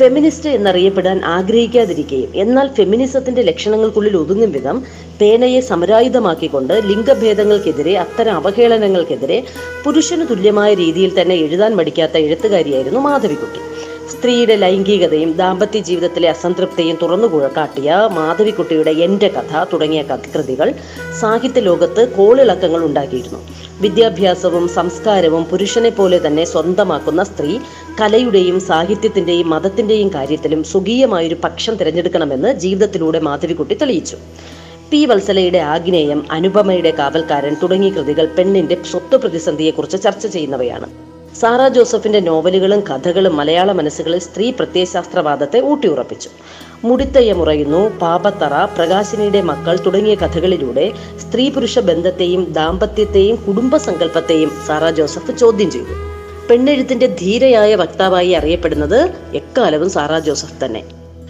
ഫെമിനിസ്റ്റ് 0.00 0.50
എന്നറിയപ്പെടാൻ 0.50 1.18
ആഗ്രഹിക്കാതിരിക്കുകയും 1.36 2.32
എന്നാൽ 2.42 2.66
ഫെമിനിസത്തിന്റെ 2.76 3.42
ലക്ഷണങ്ങൾക്കുള്ളിൽ 3.42 4.14
ഒതുങ്ങും 4.16 4.52
വിധം 4.52 4.76
പേനയെ 5.20 5.60
സമരായുധമാക്കിക്കൊണ്ട് 5.70 6.74
ലിംഗഭേദങ്ങൾക്കെതിരെ 6.90 7.94
അത്തരം 8.04 8.34
അവഹേളനങ്ങൾക്കെതിരെ 8.34 9.38
പുരുഷന് 9.84 10.26
തുല്യമായ 10.30 10.70
രീതിയിൽ 10.74 11.12
തന്നെ 11.20 11.36
എഴുതാൻ 11.44 11.72
മടിക്കാത്ത 11.76 12.16
എഴുത്തുകാരിയായിരുന്നു 12.26 13.00
മാധവിക്കുട്ടി. 13.00 13.60
സ്ത്രീയുടെ 14.12 14.56
ലൈംഗികതയും 14.56 15.32
ദാമ്പത്യ 15.32 15.78
ജീവിതത്തിലെ 15.78 16.28
അസംതൃപ്തിയും 16.28 16.98
തുറന്നു 17.02 17.48
കാട്ടിയ 17.56 18.08
മാധവിക്കുട്ടിയുടെ 18.12 18.90
എന്റെ 18.90 19.28
കഥ 19.28 19.64
തുടങ്ങിയ 19.72 20.02
കൃതികൾ 20.02 20.74
സാഹിത്യ 21.20 21.60
ലോകത്ത് 21.60 22.08
കോളിളക്കങ്ങൾ 22.16 22.84
ഉണ്ടാക്കിയിരുന്നു. 22.84 23.38
വിദ്യാഭ്യാസവും 23.80 24.68
സംസ്കാരവും 24.68 25.44
പുരുഷനെ 25.44 25.90
പോലെ 25.90 26.26
തന്നെ 26.26 26.44
സ്വന്തമാക്കുന്ന 26.44 27.24
സ്ത്രീ 27.24 27.58
കലയുടെയും 28.00 28.60
സാഹിത്യത്തിന്റെയും 28.60 29.50
മതത്തിന്റെയും 29.50 30.14
കാര്യത്തിലും 30.14 30.64
സ്വകീയമായൊരു 30.64 31.34
പക്ഷം 31.34 31.74
തിരഞ്ഞെടുക്കണമെന്ന് 31.74 32.52
ജീവിതത്തിലൂടെ 32.52 33.18
മാധവിക്കുട്ടി 33.18 33.74
തെളിയിച്ചു. 33.74 34.16
പി. 34.90 35.04
വത്സലയുടെ 35.04 35.58
ആഗ്നേയം 35.58 36.26
അനുപമയുടെ 36.30 36.90
കാവൽക്കാരൻ 36.90 37.56
തുടങ്ങിയ 37.62 37.90
കൃതികൾ 37.90 38.26
പെണ്ണിന്റെ 38.26 38.76
സ്വത്ത് 38.90 39.16
പ്രതിസന്ധിയെക്കുറിച്ച് 39.16 40.02
ചർച്ച 40.02 40.26
ചെയ്യുന്നവയാണ്. 40.26 41.07
സാറ 41.40 41.68
ജോസഫിന്റെ 41.68 42.20
നോവലുകളും 42.20 42.80
കഥകളും 42.80 43.36
മലയാള 43.36 43.72
മനസ്സുകളിൽ 43.72 44.18
സ്ത്രീ 44.18 44.50
പ്രത്യയശാസ്ത്രവാദത്തെ 44.50 45.60
ഊട്ടിയുറപ്പിച്ചു. 45.60 46.30
മുടിത്തയ്യ 46.84 47.32
മുറയുന്നു 47.32 47.98
പാപത്തറ 48.02 48.64
പ്രകാശിനിയുടെ 48.64 49.40
മക്കൾ 49.40 49.78
തുടങ്ങിയ 49.86 50.14
കഥകളിലൂടെ 50.14 50.92
സ്ത്രീ 51.20 51.50
പുരുഷ 51.50 51.78
ബന്ധത്തെയും 51.78 52.52
ദാമ്പത്യത്തെയും 52.52 53.36
കുടുംബ 53.36 53.76
സങ്കല്പത്തെയും 53.76 54.52
സാറ 54.66 54.90
ജോസഫ് 54.90 55.38
ചോദ്യം 55.38 55.70
ചെയ്തു. 55.70 55.94
പെണ്ണെഴുത്തിന്റെ 56.48 57.06
ധീരയായ 57.06 57.74
വക്താവായി 57.74 58.30
അറിയപ്പെടുന്നത് 58.30 59.00
എക്കാലവും 59.34 59.90
സാറ 59.90 60.18
ജോസഫ് 60.18 60.64
തന്നെ. 60.64 60.84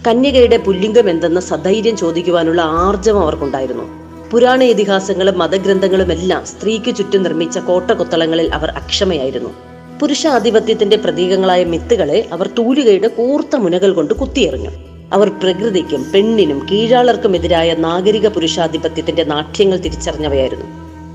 കന്യകയുടെ 0.09 0.57
പുല്ലിംഗം 0.57 1.11
എന്തെന്ന് 1.11 1.41
സധൈര്യം 1.41 1.97
ചോദിക്കുവാനുള്ള 1.97 2.63
ആർജവം 2.63 3.23
അവർക്കുണ്ടായിരുന്നു. 3.23 3.87
പുരാണ 4.31 4.63
ഇതിഹാസങ്ങളും 4.65 5.39
മതഗ്രന്ഥങ്ങളുമെല്ലാം 5.39 6.45
സ്ത്രീക്ക് 6.47 6.97
ചുറ്റും 6.97 7.23
നിർമ്മിച്ച 7.23 7.59
കോട്ടകൊത്തളങ്ങളിൽ 7.59 8.55
അവർ 8.55 8.71
അക്ഷമയായിരുന്നു. 8.71 9.68
പുരുഷാധിപത്യത്തിന്റെ 10.01 10.97
പ്രതീകങ്ങളായ 10.97 11.65
മിത്തുകളെ 11.65 12.29
അവർ 12.33 12.47
തൂലികയുടെ 12.59 13.09
കൂർത്ത 13.09 13.57
മുനകൾ 13.57 13.93
കൊണ്ട് 13.93 14.15
കുത്തിയെറിഞ്ഞു. 14.15 14.71
അവർ 15.13 15.29
പ്രകൃതിക്കും 15.29 16.13
പെണ്ണിനും 16.15 16.67
കീഴാളർക്കുമെതിരായ 16.73 17.75
നാഗരിക 17.75 18.29
പുരുഷാധിപത്യത്തിന്റെ 18.29 19.25
നാട്യങ്ങൾ 19.25 19.77
തിരിച്ചറിഞ്ഞവയായിരുന്നു. 19.77 20.67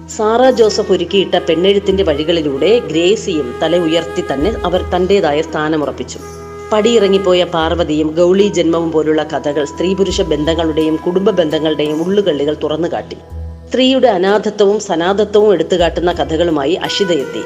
സാറ 0.10 0.50
ജോസഫ് 0.50 0.92
ഒരുക്കിയിട്ട 0.92 1.36
പെണ്ണെഴുത്തിന്റെ 1.36 2.04
വഴികളിലൂടെ 2.04 2.80
ഗ്രേസിയും 2.80 3.60
തല 3.62 3.78
ഉയർത്തി 3.78 4.24
തന്നെ 4.34 4.54
അവർ 4.66 4.82
തന്റേതായ 4.96 5.42
സ്ഥാനമുറപ്പിച്ചു. 5.42 6.20
പടിയിറങ്ങിപ്പോയ 6.72 7.44
പാർവതിയും 7.44 8.08
ഗൗളി 8.08 8.48
ജന്മവും 8.48 8.92
പോലുള്ള 8.92 9.24
കഥകൾ 9.24 9.66
സ്ത്രീ 9.66 9.94
പുരുഷ 9.94 10.22
ബന്ധങ്ങളുടെയും 10.22 10.96
കുടുംബ 10.96 11.30
ബന്ധങ്ങളുടെയും 11.30 12.04
ഉള്ളുകള്ളികൾ 12.04 12.58
തുറന്നു 12.64 12.88
കാട്ടി 12.88 13.18
സ്ത്രീയുടെ 13.74 14.08
അനാഥത്വവും 14.08 14.80
സനാഥത്വവും 14.80 15.54
എടുത്തുകാട്ടുന്ന 15.54 16.12
കഥകളുമായി 16.12 16.74
അഷിതയെത്തി 16.74 17.42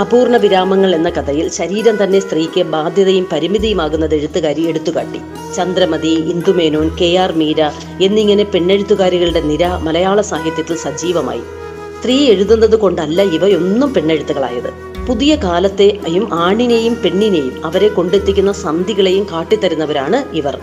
അപൂർണ 0.00 0.36
വിരാമങ്ങൾ 0.36 0.94
എന്ന 0.94 1.10
കഥയിൽ 1.10 1.50
ശരീരം 1.50 2.04
തന്നെ 2.04 2.20
സ്ത്രീക്ക് 2.20 2.62
ബാധ്യതയും 2.62 3.28
പരിമിതിയുമാകുന്നത് 3.32 4.14
എഴുത്തുകാരി 4.14 4.68
എടുത്തുകാട്ടി. 4.68 5.20
ചന്ദ്രമതി 5.56 6.08
ഇന്ദുമേനോൻ 6.08 6.88
കെ 7.00 7.16
ആർ 7.16 7.32
മീര 7.32 7.62
എന്നിങ്ങനെ 8.00 8.44
പെണ്ണെഴുത്തുകാരികളുടെ 8.44 9.40
നിര 9.40 9.66
മലയാള 9.66 10.20
സാഹിത്യത്തിൽ 10.20 10.76
സജീവമായി. 10.76 11.42
സ്ത്രീ 12.00 12.26
എഴുതുന്നത് 12.26 12.78
കൊണ്ടല്ല 12.78 13.22
ഇവയൊന്നും 13.22 13.94
പെണ്ണെഴുത്തുകളായത്. 13.94 14.70
പുതിയ 15.06 15.36
കാലത്തെയും 15.36 16.34
ആണിനെയും 16.34 16.94
പെണ്ണിനെയും 17.04 17.66
അവരെ 17.66 17.88
കൊണ്ടെത്തിക്കുന്ന 17.88 18.52
സന്ധികളെയും 18.52 19.26
കാട്ടിത്തരുന്നവരാണ് 19.32 20.36
ഇവർ. 20.36 20.58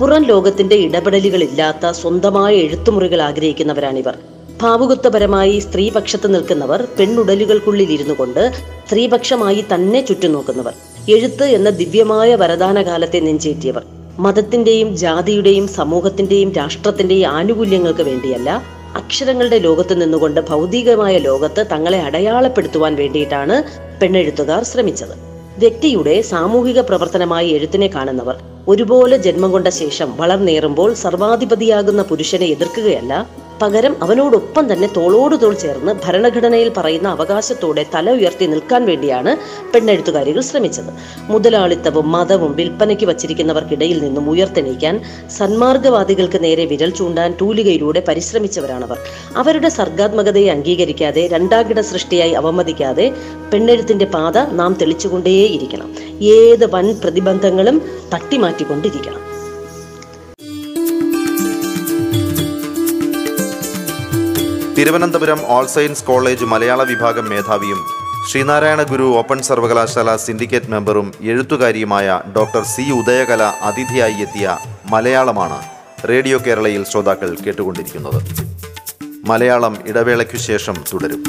പുറം 0.00 0.24
ലോകത്തിന്റെ 0.24 0.76
ഇടപെടലുകളില്ലാത്ത 0.76 1.90
സ്വന്തമായ 1.90 2.54
എഴുത്തുമുറികൾ 2.54 3.22
ആഗ്രഹിക്കുന്നവരാണിവർ. 3.22 4.18
ഭാവുകത്വപരമായി 4.62 5.58
സ്ത്രീപക്ഷത്ത് 5.60 6.34
നിൽക്കുന്നവർ 6.34 6.88
പെണ്ണുടലുകൾക്കുള്ളിൽ 6.98 7.90
ഇരുന്നു 7.92 8.14
കൊണ്ട് 8.18 8.52
സ്ത്രീപക്ഷമായി 8.88 9.64
തന്നെ 9.74 10.00
ചുറ്റുനോക്കുന്നവർ 10.00 10.74
എഴുത്ത് 11.08 11.44
എന്ന 11.44 11.70
ദിവ്യമായ 11.70 12.34
വരദാന 12.34 12.82
കാലത്തെ 12.82 13.20
നെഞ്ചേറ്റിയവർ. 13.20 13.84
മതത്തിന്റെയും 14.18 14.96
ജാതിയുടെയും 14.96 15.68
സമൂഹത്തിന്റെയും 15.68 16.52
രാഷ്ട്രത്തിന്റെയും 16.52 17.28
ആനുകൂല്യങ്ങൾക്ക് 17.28 18.02
വേണ്ടിയല്ല 18.02 18.50
അക്ഷരങ്ങളുടെ 18.94 19.58
ലോകത്ത് 19.58 20.00
നിന്നുകൊണ്ട് 20.00 20.40
ഭൗതികമായ 20.40 21.18
ലോകത്ത് 21.18 21.66
തങ്ങളെ 21.72 21.98
അടയാളപ്പെടുത്തുവാൻ 21.98 22.94
വേണ്ടിയിട്ടാണ് 22.94 23.56
പെണ്ണെഴുത്തുകാർ 24.00 24.62
ശ്രമിച്ചത്. 24.64 25.14
വ്യക്തിയുടെ 25.58 26.22
സാമൂഹിക 26.22 26.80
പ്രവർത്തനമായി 26.80 27.48
എഴുത്തിനെ 27.48 27.88
കാണുന്നവർ 27.94 28.36
ഒരുപോലെ 28.68 29.16
ജന്മം 29.16 29.50
കൊണ്ട 29.52 29.68
ശേഷം 29.68 30.08
വളർന്നേറുമ്പോൾ 30.16 30.94
സർവാധിപതിയാകുന്ന 30.94 32.02
പുരുഷനെ 32.02 32.46
എതിർക്കുകയല്ല 32.46 33.26
പകരം 33.62 34.02
അവനോടൊപ്പം 34.02 34.72
തന്നെ 34.72 34.88
തോളോട് 34.96 35.42
തോൾ 35.42 35.54
ചേർന്ന് 35.54 35.92
ഭരണഘടനയിൽ 36.04 36.72
പറയുന്ന 36.76 37.08
അവകാശത്തോടെ 37.08 37.86
തല 37.94 38.10
ഉയർത്തി 38.10 38.46
നിൽക്കാൻ 38.46 38.84
വേണ്ടിയാണ് 38.84 39.36
പെണ്ണെഴുത്തുകാരികൾ 39.72 40.40
ശ്രമിച്ചത്. 40.40 40.90
മുതലാളിത്തവും 41.20 42.12
മതവും 42.12 42.56
വിൽപ്പനയ്ക്ക് 42.56 43.06
വച്ചിരിക്കുന്നവർക്കിടയിൽ 43.06 44.00
നിന്നും 44.04 44.30
ഉയർത്തെണീക്കാൻ 44.30 45.00
സന്മാർഗവാദികൾക്ക് 45.38 46.44
നേരെ 46.44 46.64
വിരൽ 46.64 46.90
ചൂണ്ടാൻ 46.90 47.34
തൂലികയിലൂടെ 47.40 48.02
പരിശ്രമിച്ചവരാണവർ. 48.08 48.98
അവരുടെ 49.36 49.68
സർഗാത്മകതയെ 49.68 50.48
അംഗീകരിക്കാതെ 50.48 51.26
രണ്ടാംകിട 51.26 51.80
സൃഷ്ടിയായി 51.80 52.30
അവമതിക്കാതെ 52.30 53.12
പെണ്ണെഴുത്തിന്റെ 53.52 54.04
പാത 54.04 54.44
നാം 54.52 54.76
തെളിച്ചുകൊണ്ടേയിരിക്കണം. 54.80 55.94
ഏത് 56.22 56.74
വൻ 56.74 57.00
പ്രതിബന്ധങ്ങളും 57.04 57.82
തട്ടിമാറ്റിക്കൊണ്ടിരിക്കണം. 58.14 59.35
തിരുവനന്തപുരം 64.76 65.40
ഓൾ 65.46 65.66
സയൻസ് 65.66 66.04
കോളേജ് 66.04 66.44
മലയാള 66.44 66.82
വിഭാഗം 66.82 67.28
മേധാവിയും 67.28 67.78
ശ്രീനാരായണ 68.28 68.82
ഗുരു 68.82 69.02
ഓപ്പൺ 69.02 69.42
സർവകലാശാല 69.42 70.16
സിൻഡിക്കേറ്റ് 70.16 70.70
മെമ്പറും 70.70 71.12
എഴുത്തുകാരിയുമായ 71.22 72.20
ഡോക്ടർ 72.36 72.62
സി 72.62 72.90
ഉദയകല 72.90 73.42
അതിഥിയായി 73.42 74.18
എത്തിയ 74.20 74.58
മലയാളമാണ് 74.90 75.58
റേഡിയോ 76.08 76.38
കേരളയിൽ 76.46 76.84
ശ്രോതാക്കൾ 76.84 77.36
കേട്ടുകൊണ്ടിരിക്കുന്നത്. 77.46 78.20
മലയാളം 79.26 79.76
ഇടവേളയ്ക്കു 79.86 80.36
ശേഷം 80.36 80.74
തുടരും. 80.92 81.22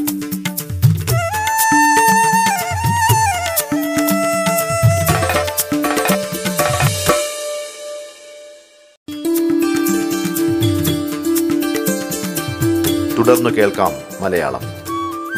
തുടർന്നു 13.27 13.49
കേൾക്കാം 13.49 13.91
മലയാളം. 14.23 14.61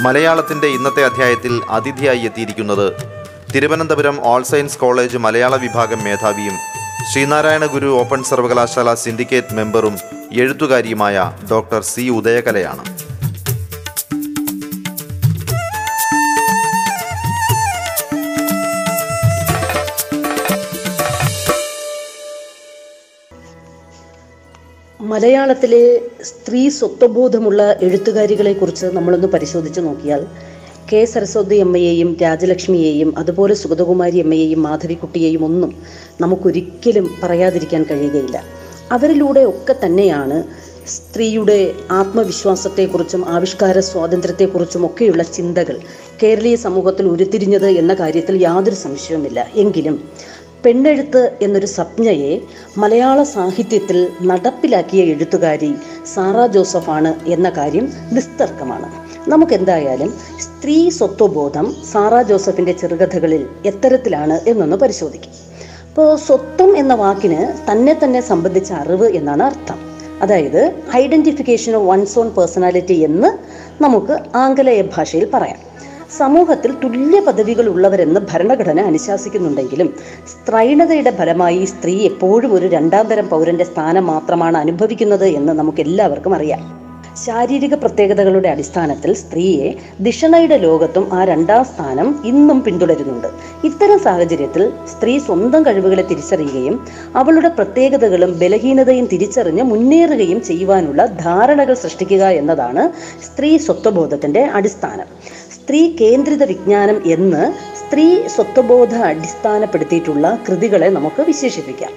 മലയാളത്തിന്റെ 0.04 0.68
ഇന്നത്തെ 0.68 1.06
അധ്യായത്തിൽ 1.06 1.62
അതിഥിയായി 1.70 2.20
എത്തിയിരിക്കുന്നത് 2.20 2.94
തിരുവനന്തപുരം 3.56 4.26
ഓൾ 4.26 4.44
സയൻസ് 4.44 4.78
കോളേജ് 4.78 5.18
മലയാള 5.18 5.56
വിഭാഗം 5.56 6.04
മേധാവിയും 6.04 6.54
ശ്രീനാരായണ 7.14 7.66
ഗുരു 7.66 8.00
ഓപ്പൺ 8.00 8.24
സർവകലാശാല 8.24 8.94
സിൻഡിക്കേറ്റ് 8.94 9.54
മെമ്പറും 9.54 9.98
എഴുത്തുകാരിയുമായ 10.32 11.34
ഡോക്ടർ 11.52 11.84
സി 11.84 12.02
ഉദയകലയാണ്. 12.02 12.99
മലയാളത്തിലെ 25.20 25.82
സ്ത്രീ 26.24 26.60
സ്വത്വബോധമുള്ള 26.70 27.62
എഴുത്തുകാരികളെ 27.82 28.54
കുറിച്ച് 28.54 28.86
നമ്മളൊന്ന് 28.86 29.28
പരിശോധിച്ച് 29.28 29.82
നോക്കിയാൽ 29.82 30.22
കെ 30.92 31.06
സരസ്വതി 31.06 31.58
അമ്മയെയും 31.58 32.18
രാജലക്ഷ്മിയെയും 32.22 33.10
അതുപോലെ 33.18 33.54
സുഗതകുമാരി 33.54 34.20
അമ്മയെയും 34.20 34.62
മാധവിക്കുട്ടിയെയും 34.64 35.46
ഒന്നും 35.46 35.72
നമുക്കൊരിക്കലും 36.22 37.10
പറയാതിരിക്കാൻ 37.24 37.84
കഴിയുകയില്ല. 37.84 38.38
അവരിലൂടെ 38.92 39.44
ഒക്കെ 39.46 39.76
തന്നെയാണ് 39.86 40.44
സ്ത്രീയുടെ 40.88 41.60
ആത്മവിശ്വാസത്തെക്കുറിച്ചും 41.92 43.24
ആവിഷ്കാര 43.30 43.80
സ്വാതന്ത്ര്യത്തെക്കുറിച്ചും 43.80 44.86
ഒക്കെയുള്ള 44.86 45.24
ചിന്തകൾ 45.24 45.80
കേരളീയ 46.24 46.56
സമൂഹത്തിൽ 46.56 47.06
ഉരുത്തിരിഞ്ഞത് 47.06 47.70
എന്ന 47.82 47.94
കാര്യത്തിൽ 47.94 48.42
യാതൊരു 48.42 48.76
സംശയവുമില്ല. 48.76 49.40
എങ്കിലും 49.56 49.98
പെണ്ണെഴുത്ത് 50.66 51.32
എന്നൊരു 51.42 51.66
സംജ്ഞയെ 51.66 52.42
മലയാള 52.78 53.24
സാഹിത്യത്തിൽ 53.24 54.10
നടപ്പിലാക്കിയ 54.22 55.04
എഴുത്തുകാരി 55.04 55.76
സാറാ 56.14 56.48
ജോസഫാണ് 56.48 57.14
എന്ന 57.28 57.50
കാര്യം 57.50 57.94
നിസ്തർക്കമാണ്. 58.12 58.90
നമുക്കെന്തായാലും 59.30 60.14
സ്ത്രീ 60.40 60.90
സ്വത്വബോധം 60.90 61.76
സാറാ 61.92 62.22
ജോസഫിന്റെ 62.22 62.72
ചെറുകഥകളിൽ 62.72 63.48
എത്തരത്തിലാണ് 63.66 64.40
എന്നൊന്ന് 64.48 64.78
പരിശോധിക്കും. 64.78 65.32
അപ്പോൾ 65.90 66.16
സ്വത്വം 66.16 66.78
എന്ന 66.78 66.94
വാക്കിന് 66.94 67.72
തന്നെ 67.72 68.00
തന്നെ 68.04 68.22
സംബന്ധിച്ച 68.22 68.74
അറിവ് 68.74 69.10
എന്നാണ് 69.12 69.44
അർത്ഥം. 69.44 69.80
അതായത് 70.22 70.76
identification 70.96 71.76
of 71.76 71.86
one's 71.86 72.20
own 72.20 72.30
personality 72.30 72.94
എന്ന് 72.94 73.30
നമുക്ക് 73.84 74.18
ആംഗലേയ 74.36 74.82
ഭാഷയിൽ 74.82 75.30
പറയാം. 75.34 75.69
സമൂഹത്തിൽ 76.18 76.72
തുല്യ 76.84 77.20
പദവികൾ 77.20 77.70
ഉള്ളവരെന്ന് 77.70 78.22
ഭരണഘടന 78.32 78.80
അനുശാസിക്കുന്നുണ്ടെങ്കിലും 78.80 79.94
സ്ത്രൈണതയുടെ 80.28 81.12
ഫലമായി 81.12 81.66
സ്ത്രീ 81.66 81.96
എപ്പോഴും 81.98 82.54
ഒരു 82.54 82.68
രണ്ടാം 82.68 83.08
തരം 83.08 83.30
പൗരന്റെ 83.30 83.64
സ്ഥാനം 83.64 84.08
മാത്രമാണ് 84.08 84.58
അനുഭവിക്കുന്നത് 84.58 85.26
എന്ന് 85.26 85.54
നമുക്ക് 85.54 85.82
എല്ലാവർക്കും 85.82 86.36
അറിയാം. 86.36 86.90
ശാരീരിക 87.26 87.76
പ്രത്യേകതകളുടെ 87.76 88.50
അടിസ്ഥാനത്തിൽ 88.50 89.14
സ്ത്രീയെ 89.14 89.74
ദിഷണയുടെ 90.00 90.58
ലോകത്തും 90.58 91.14
ആ 91.14 91.24
രണ്ടാം 91.26 91.66
സ്ഥാനം 91.66 92.22
ഇന്നും 92.26 92.64
പിന്തുടരുന്നുണ്ട്. 92.64 93.28
ഇത്തരം 93.64 94.00
സാഹചര്യത്തിൽ 94.00 94.72
സ്ത്രീ 94.88 95.18
സ്വന്തം 95.18 95.66
കഴിവുകളെ 95.66 96.02
തിരിച്ചറിയുകയും 96.02 96.88
അവളുടെ 97.16 97.48
പ്രത്യേകതകളും 97.48 98.40
ബലഹീനതയും 98.40 99.06
തിരിച്ചറിഞ്ഞ് 99.06 99.64
മുന്നേറുകയും 99.64 100.42
ചെയ്യുവാനുള്ള 100.42 101.06
ധാരണകൾ 101.06 101.74
സൃഷ്ടിക്കുക 101.74 102.26
എന്നതാണ് 102.26 102.90
സ്ത്രീ 103.26 103.58
സ്വത്വബോധത്തിന്റെ 103.58 104.44
അടിസ്ഥാനം. 104.46 105.39
സ്ത്രീ 105.70 105.96
കേന്ദ്രിത 105.96 106.44
വിജ്ഞാനം 106.44 107.02
എന്ന് 107.06 107.42
സ്ത്രീ 107.80 108.06
സ്വത്വബോധ 108.28 108.94
അടിസ്ഥാനപ്പെടുത്തിയിട്ടുള്ള 108.94 110.40
കൃതികളെ 110.48 110.90
നമുക്ക് 110.90 111.22
വിശേഷിപ്പിക്കാം. 111.22 111.92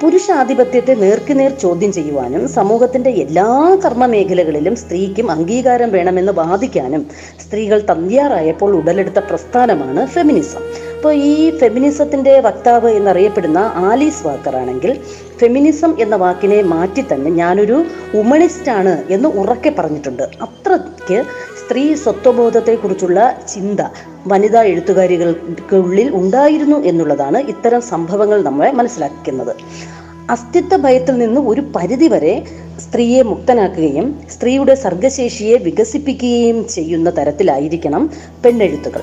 പുരുഷാധിപത്യത്തെ 0.00 0.94
നേർക്കുനേർ 0.94 1.52
ചോദ്യം 1.52 1.92
ചെയ്യുവാനും 1.92 2.48
സമൂഹത്തിന്റെ 2.48 3.10
എല്ലാ 3.10 3.78
കർമ്മ 3.84 4.06
മേഖലകളിലും 4.06 4.76
സ്ത്രീക്കും 4.76 5.30
അംഗീകാരം 5.30 5.90
വേണമെന്ന് 5.90 6.32
വാദിക്കാനും 6.32 7.06
സ്ത്രീകൾ 7.40 7.80
തയ്യാറായപ്പോൾ 7.90 8.76
ഉടലെടുത്ത 8.76 9.18
പ്രസ്ഥാനമാണ് 9.18 10.06
ഫെമിനിസം. 10.06 10.64
അപ്പോൾ 10.96 11.14
ഈ 11.14 11.58
ഫെമിനിസത്തിന്റെ 11.58 12.40
വക്താവ് 12.40 12.90
എന്നറിയപ്പെടുന്ന 12.90 13.72
ആലീസ് 13.74 14.26
വാക്കർ 14.26 14.56
ആണെങ്കിൽ 14.56 15.00
ഫെമിനിസം 15.36 15.94
എന്ന 15.98 16.16
വാക്കിനെ 16.16 16.62
മാറ്റി 16.62 17.04
തന്നെ 17.12 17.30
ഞാനൊരു 17.30 17.84
വുമണിസ്റ്റ് 18.14 18.70
ആണ് 18.70 19.04
എന്ന് 19.10 19.28
ഉറക്കെ 19.28 19.70
പറഞ്ഞിട്ടുണ്ട്. 19.78 20.22
അത്രയ്ക്ക് 20.22 21.24
സ്ത്രീ 21.64 21.94
സ്വത്വബോധത്തെക്കുറിച്ചുള്ള 21.94 23.18
ചിന്ത 23.54 23.80
വനിതാ 24.26 24.62
എഴുത്തുകാരികൾക്കുള്ളിൽ 24.62 26.08
ഉണ്ടായിരുന്നു 26.14 26.76
എന്നുള്ളതാണ് 26.84 27.38
ഇത്തരം 27.48 27.80
സംഭവങ്ങൾ 27.80 28.42
നമ്മളെ 28.42 28.70
മനസ്സിലാക്കുന്നത്. 28.72 29.52
അസ്തിത്വ 30.30 30.76
ഭയത്തിൽ 30.76 31.14
നിന്ന് 31.18 31.40
ഒരു 31.40 31.60
പരിധിവരെ 31.76 32.34
സ്ത്രീയെ 32.78 33.22
മുക്തനാക്കുകയും 33.22 34.06
സ്ത്രീയുടെ 34.30 34.74
സർഗശേഷിയെ 34.74 35.56
വികസിപ്പിക്കുകയും 35.56 36.68
ചെയ്യുന്ന 36.68 37.10
തരത്തിലായിരിക്കണം 37.10 38.10
പെണ്ണെഴുത്തുകൾ. 38.44 39.02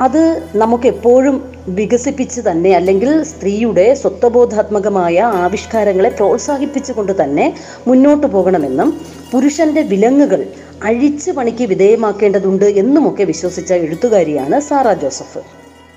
അത് 0.00 0.22
നമുക്ക് 0.54 0.86
എപ്പോഴും 0.86 1.36
വികസിപ്പിച്ച് 1.68 2.40
തന്നെ 2.50 2.70
അല്ലെങ്കിൽ 2.76 3.10
സ്ത്രീയുടെ 3.22 3.94
സ്വത്വബോധാത്മകമായ 3.94 5.20
ആവിഷ്കാരങ്ങളെ 5.20 6.08
പ്രോത്സാഹിപ്പിച്ചുകൊണ്ട് 6.08 7.12
തന്നെ 7.22 7.54
മുന്നോട്ട് 7.88 8.26
പോകണമെന്നും 8.26 8.90
പുരുഷന്റെ 9.32 9.82
വിലങ്ങുകൾ 9.82 10.42
അഴിച്ചു 10.82 11.30
പണിക്ക് 11.30 11.64
വിധേയമാക്കേണ്ടതുണ്ട് 11.64 12.64
എന്നുമൊക്കെ 12.64 13.24
വിശ്വസിച്ച 13.24 13.72
എഴുത്തുകാരിയാണ് 13.72 14.60
സാറ 14.60 14.92
ജോസഫ്. 14.92 15.38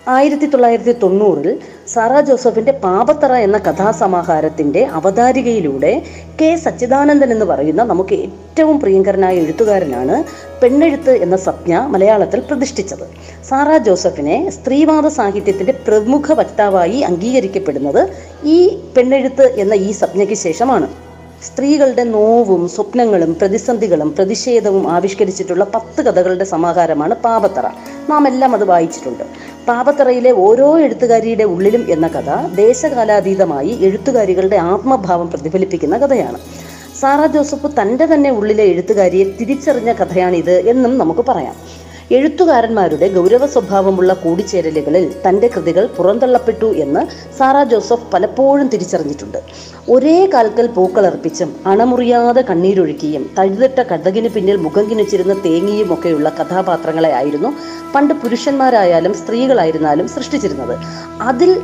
ആയിരത്തി 0.09 0.45
തൊള്ളായിരത്തി 0.45 0.91
തൊണ്ണൂറിൽ 0.91 1.59
സാറ 1.87 2.19
ജോസഫിന്റെ 2.19 2.71
പാപത്തറ 2.71 3.33
എന്ന 3.33 3.57
കഥാസമാഹാരത്തിന്റെ 3.57 4.85
അവതാരികയിലൂടെ 4.85 6.01
കെ. 6.41 6.55
സച്ചിദാനന്ദൻ 6.55 7.31
എന്ന് 7.31 7.45
പറയുന്ന 7.45 7.83
നമുക്ക് 7.83 8.13
ഏറ്റവും 8.13 8.79
പ്രിയങ്കരനായ 8.79 9.35
എഴുത്തുകാരനാണ് 9.35 10.23
പെണ്ണെഴുത്ത് 10.61 11.11
എന്ന 11.11 11.35
സംജ്ഞ 11.37 11.77
മലയാളത്തിൽ 11.77 12.39
പ്രതിഷ്ഠിച്ചത്. 12.39 13.07
സാറ 13.49 13.77
ജോസഫിനെ 13.77 14.49
സ്ത്രീവാദ 14.49 15.07
സാഹിത്യത്തിന്റെ 15.07 15.71
പ്രമുഖ 15.87 16.33
വക്താവായി 16.33 16.99
അംഗീകരിക്കപ്പെടുന്നത് 16.99 18.09
ഈ 18.43 18.77
പെണ്ണെഴുത്ത് 18.97 19.53
എന്ന 19.55 19.73
ഈ 19.73 19.91
സംജ്ഞയ്ക്ക് 19.91 20.33
ശേഷമാണ്. 20.33 21.06
സ്ത്രീകളുടെ 21.43 22.03
നോവും 22.03 22.67
സ്വപ്നങ്ങളും 22.67 23.33
പ്രതിസന്ധികളും 23.33 24.11
പ്രതിഷേധവും 24.11 24.91
ആവിഷ്കരിച്ചിട്ടുള്ള 24.91 25.63
പത്ത് 25.63 26.01
കഥകളുടെ 26.01 26.43
സമാഹാരമാണ് 26.43 27.15
പാപത്തറ. 27.15 27.65
നാം 28.09 28.27
എല്ലാം 28.27 28.55
അത് 28.55 28.63
വായിച്ചിട്ടുണ്ട്. 28.63 29.23
പാപത്തറയിലെ 29.67 30.31
ഓരോ 30.31 30.79
എഴുത്തുകാരിയുടെ 30.79 31.43
ഉള്ളിലും 31.43 31.85
എന്ന 31.89 32.07
കഥ 32.07 32.47
ദേശകാലാതീതമായി 32.55 33.77
എഴുത്തുകാരികളുടെ 33.81 34.57
ആത്മഭാവം 34.57 35.31
പ്രതിഫലിപ്പിക്കുന്ന 35.31 35.97
കഥയാണ്. 35.97 36.39
സാറ 37.01 37.25
ജോസഫ് 37.25 37.81
തന്റെ 37.81 38.05
തന്നെ 38.05 38.29
ഉള്ളിലെ 38.29 38.63
എഴുത്തുകാരിയെ 38.63 39.23
തിരിച്ചറിഞ്ഞ 39.23 39.93
കഥയാണിത് 39.93 40.55
എന്നും 40.67 40.97
നമുക്ക് 40.97 41.25
പറയാം. 41.29 41.86
എഴുത്തുകാരന്മാരുടെ 42.11 43.07
ഗൗരവ 43.09 43.45
സ്വഭാവമുള്ള 43.45 44.13
കൂടിച്ചേരലുകളിൽ 44.13 45.15
തന്റെ 45.29 45.47
കൃതികൾ 45.47 45.85
പുറന്തള്ളപ്പെട്ടു 45.85 46.65
എന്ന് 46.65 47.01
സാറാ 47.37 47.63
ജോസഫ് 47.63 48.11
പലപ്പോഴും 48.13 48.67
തിരിച്ചറിഞ്ഞിട്ടുണ്ട്. 48.67 49.39
ഒരേ 49.89 50.29
കാൽക്കൽ 50.33 50.67
പൂക്കളർപ്പിച്ചും 50.67 51.55
അണമുറിയാതെ 51.65 52.41
കണ്ണീരൊഴുക്കിയും 52.41 53.29
തഴുതിട്ട 53.39 53.79
കഥകിന് 53.79 54.29
പിന്നിൽ 54.29 54.55
മുഖം 54.55 54.89
കിനിച്ചിരുന്ന 54.89 55.33
തേങ്ങിയും 55.45 55.93
ഒക്കെയുള്ള 55.93 56.29
കഥാപാത്രങ്ങളെ 56.29 57.11
ആയിരുന്നു 57.11 57.51
പണ്ട് 57.95 58.13
പുരുഷന്മാരായാലും 58.13 59.13
സ്ത്രീകളായിരുന്നാലും 59.13 60.07
സൃഷ്ടിച്ചിരുന്നത്. 60.07 60.75
അതിൽ 61.21 61.61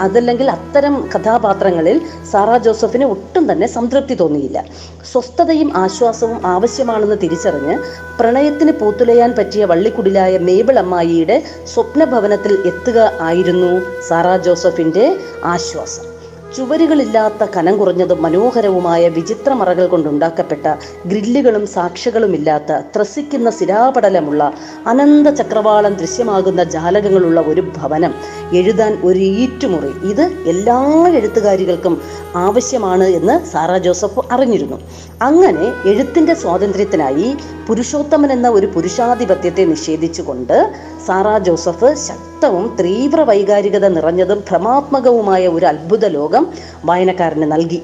അതല്ലെങ്കിൽ 0.00 0.50
അത്തരം 0.50 1.08
കഥാപാത്രങ്ങളിൽ 1.14 2.00
സാറാ 2.32 2.58
ജോസഫിന് 2.58 3.04
ഒട്ടും 3.04 3.52
തന്നെ 3.52 3.66
സംതൃപ്തി 3.66 4.14
തോന്നിയില്ല. 4.14 4.64
സ്വസ്ഥതയും 5.12 5.76
ആശ്വാസവും 5.76 6.46
ആവശ്യമാണെന്ന് 6.46 7.16
തിരിച്ചറിഞ്ഞ് 7.22 7.78
പ്രണയത്തിന് 8.18 8.72
പൂത്തുലയാൻ 8.72 9.34
പറ്റിയ 9.38 9.64
വള്ളിക്കുടിലായ 9.82 10.34
മേബിൾ 10.38 10.76
അമ്മായിയുടെ 10.78 11.36
സ്വപ്നഭവനത്തിൽ 11.72 12.52
എത്തുക 12.70 12.98
ആയിരുന്നു 13.20 13.70
സാറാ 14.08 14.36
ജോസഫിന്റെ 14.36 15.06
ആശ്വാസം. 15.54 16.11
ചുവരുകളില്ലാത്ത 16.56 17.50
കനം 17.56 17.78
കുറഞ്ഞതും 17.78 18.22
മനോഹരവുമായ 18.22 19.08
വിചിത്രമറകൾ 19.08 19.86
കൊണ്ടുണ്ടാക്കപ്പെട്ട 19.86 20.74
ഗ്രില്ലുകളും 21.06 21.66
സാക്ഷികളുമില്ലാത്ത 21.66 22.80
ത്രസിക്കുന്ന 22.96 23.50
സിരാപടലമുള്ള 23.50 24.52
അനന്ത 24.86 25.28
ചക്രവാളം 25.28 25.94
ദൃശ്യമാകുന്ന 25.94 26.64
ജാലകങ്ങളുള്ള 26.64 27.40
ഒരു 27.40 27.60
ഭവനം. 27.76 28.14
എഴുതാൻ 28.52 28.98
ഒരു 29.04 29.18
ഈറ്റുമുറി. 29.18 30.10
ഇത് 30.10 30.22
എല്ലാ 30.46 31.08
എഴുത്തുകാരികൾക്കും 31.08 32.02
ആവശ്യമാണ് 32.36 33.04
എന്ന് 33.04 33.46
സാറ 33.46 33.76
ജോസഫ് 33.76 34.20
അറിഞ്ഞിരുന്നു. 34.32 34.80
അങ്ങനെ 35.22 35.88
എഴുത്തിന്റെ 35.88 36.34
സ്വാതന്ത്ര്യത്തിനായി 36.34 37.36
പുരുഷോത്തമൻ 37.66 38.32
എന്ന 38.32 38.48
ഒരു 38.48 38.66
പുരുഷാധിപത്യത്തെ 38.66 39.64
നിഷേധിച്ചുകൊണ്ട് 39.64 40.70
സാറ 41.06 41.38
ജോസഫ് 41.38 41.88
ശക്തവും 42.08 42.64
തീവ്ര 42.80 43.20
വൈകാരികത 43.20 43.86
നിറഞ്ഞതും 43.88 44.40
ഭ്രമാത്മകവുമായ 44.48 45.48
ഒരു 45.48 45.66
അത്ഭുത 45.66 46.04
ലോകം 46.06 46.46
വായനക്കാരന് 46.84 47.52
നൽകി. 47.52 47.80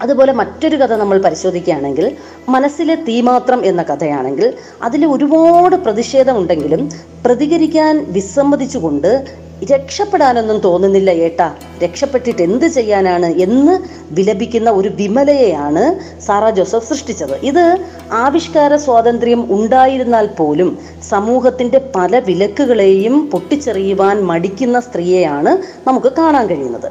അതുപോലെ 0.00 0.32
മറ്റൊരു 0.32 0.76
കഥ 0.76 0.92
നമ്മൾ 0.92 1.18
പരിശോധിക്കുകയാണെങ്കിൽ 1.22 2.16
മനസ്സിലെ 2.48 2.94
തീമാത്രം 2.94 3.64
എന്ന 3.64 3.82
കഥയാണെങ്കിൽ 3.82 4.54
അതിൽ 4.82 5.06
ഒരുപാട് 5.06 5.76
പ്രതിഷേധമുണ്ടെങ്കിലും 5.76 6.82
പ്രതികരിക്കാൻ 7.24 8.06
വിസമ്മതിച്ചുകൊണ്ട് 8.08 9.40
രക്ഷപ്പെടാനൊന്നും 9.70 10.58
തോന്നുന്നില്ല 10.58 11.10
ഏട്ടാ. 11.10 11.46
രക്ഷപ്പെട്ടിട്ട് 11.82 12.42
എന്ത് 12.42 12.66
ചെയ്യാനാണ് 12.66 13.26
എന്ന് 13.26 13.74
വിലപിക്കുന്ന 14.12 14.70
ഒരു 14.70 14.88
വിമലയെയാണ് 14.88 15.82
സാറ 16.26 16.50
ജോസഫ് 16.50 16.88
സൃഷ്ടിച്ചത്. 16.88 17.34
ഇത് 17.42 17.64
ആവിഷ്കാര 18.10 18.76
സ്വാതന്ത്ര്യം 18.76 19.52
ഉണ്ടായിരുന്നാൽ 19.56 20.26
പോലും 20.26 20.78
സമൂഹത്തിന്റെ 21.08 21.78
പല 21.96 22.18
വിലക്കുകളെയും 22.18 23.30
പൊട്ടിച്ചെറിയുവാൻ 23.32 24.24
മടിക്കുന്ന 24.24 24.80
സ്ത്രീയെയാണ് 24.80 25.58
നമുക്ക് 25.86 26.12
കാണാൻ 26.18 26.46
കഴിയുന്നത്. 26.46 26.90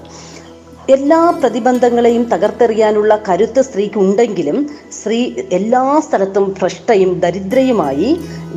എല്ലാ 0.89 1.19
പ്രതിബന്ധങ്ങളെയും 1.41 2.23
തകർത്തെറിയാനുള്ള 2.23 3.13
കരുത്ത് 3.27 3.61
സ്ത്രീക്ക് 3.61 3.99
ഉണ്ടെങ്കിലും 3.99 4.57
സ്ത്രീ 4.91 5.19
എല്ലാ 5.51 5.83
സ്ഥലത്തും 5.99 6.45
ഭ്രഷ്ടയും 6.59 7.11
ദരിദ്രയുമായി 7.19 8.09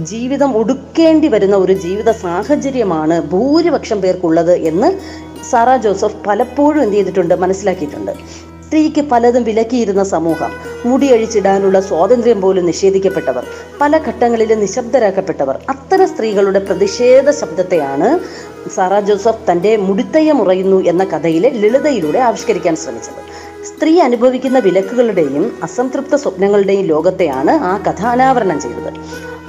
ജീവിതം 0.03 0.51
ഒടുക്കേണ്ടി 0.57 1.29
വരുന്ന 1.29 1.57
ഒരു 1.57 1.73
ജീവിത 1.73 2.11
സാഹചര്യമാണ് 2.21 3.18
ഭൂരിപക്ഷം 3.23 4.01
പേർക്കുള്ളത് 4.01 4.55
എന്ന് 4.62 4.90
സാറ 5.51 5.77
ജോസഫ് 5.77 6.23
പലപ്പോഴും 6.27 6.83
എന്ത് 6.83 6.97
ചെയ്തിട്ടുണ്ട് 6.97 7.35
മനസ്സിലാക്കിയിട്ടുണ്ട്. 7.35 8.14
സ്ത്രീക്ക് 8.66 9.03
പലതും 9.03 9.42
വിലക്കിയിരുന്ന 9.42 10.03
സമൂഹം 10.05 10.53
മുടിയഴിച്ചിടാനുള്ള 10.85 11.79
സ്വാതന്ത്ര്യം 11.81 12.38
പോലും 12.40 12.64
നിഷേധിക്കപ്പെട്ടവർ 12.66 13.45
പല 13.81 13.99
ഘട്ടങ്ങളിലും 13.99 14.61
നിശബ്ദരാക്കപ്പെട്ടവർ 14.61 15.57
അത്തരം 15.68 16.09
സ്ത്രീകളുടെ 16.09 16.59
പ്രതിഷേധ 16.59 17.31
ശബ്ദത്തെയാണ് 17.31 18.09
സാറ 18.70 19.01
ജോസഫ് 19.01 19.53
തന്റെ 19.53 19.77
മുടിത്തയ്യ 19.77 20.33
മുറയുന്നു 20.33 20.85
എന്ന 20.85 21.05
കഥയിലെ 21.05 21.51
ലളിതയിലൂടെ 21.51 22.18
ആവിഷ്കരിക്കാൻ 22.18 22.77
ശ്രമിച്ചത്. 22.77 23.22
സ്ത്രീ 23.64 24.01
അനുഭവിക്കുന്ന 24.01 24.59
വിലക്കുകളുടെയും 24.59 25.59
അസംതൃപ്ത 25.62 26.14
സ്വപ്നങ്ങളുടെയും 26.14 26.85
ലോകത്തെയാണ് 26.85 27.51
ആ 27.51 27.79
കഥ 27.79 28.03
അനാവരണം 28.07 28.61
ചെയ്തത്. 28.61 28.92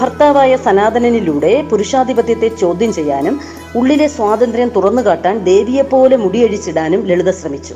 ഭർത്താവായ 0.01 0.57
സനാതനനിലൂടെ 0.57 1.63
പുരുഷാധിപത്യത്തെ 1.71 2.47
ചോദ്യം 2.47 2.93
ചെയ്യാനും 2.93 3.39
ഉള്ളിലെ 3.75 4.07
സ്വാതന്ത്ര്യം 4.07 4.69
തുറന്നുകാട്ടാൻ 4.69 5.43
ദേവിയെപ്പോലെ 5.43 6.15
മുടിയഴിച്ചിടാനും 6.15 7.05
ലളിത 7.05 7.31
ശ്രമിച്ചു. 7.31 7.75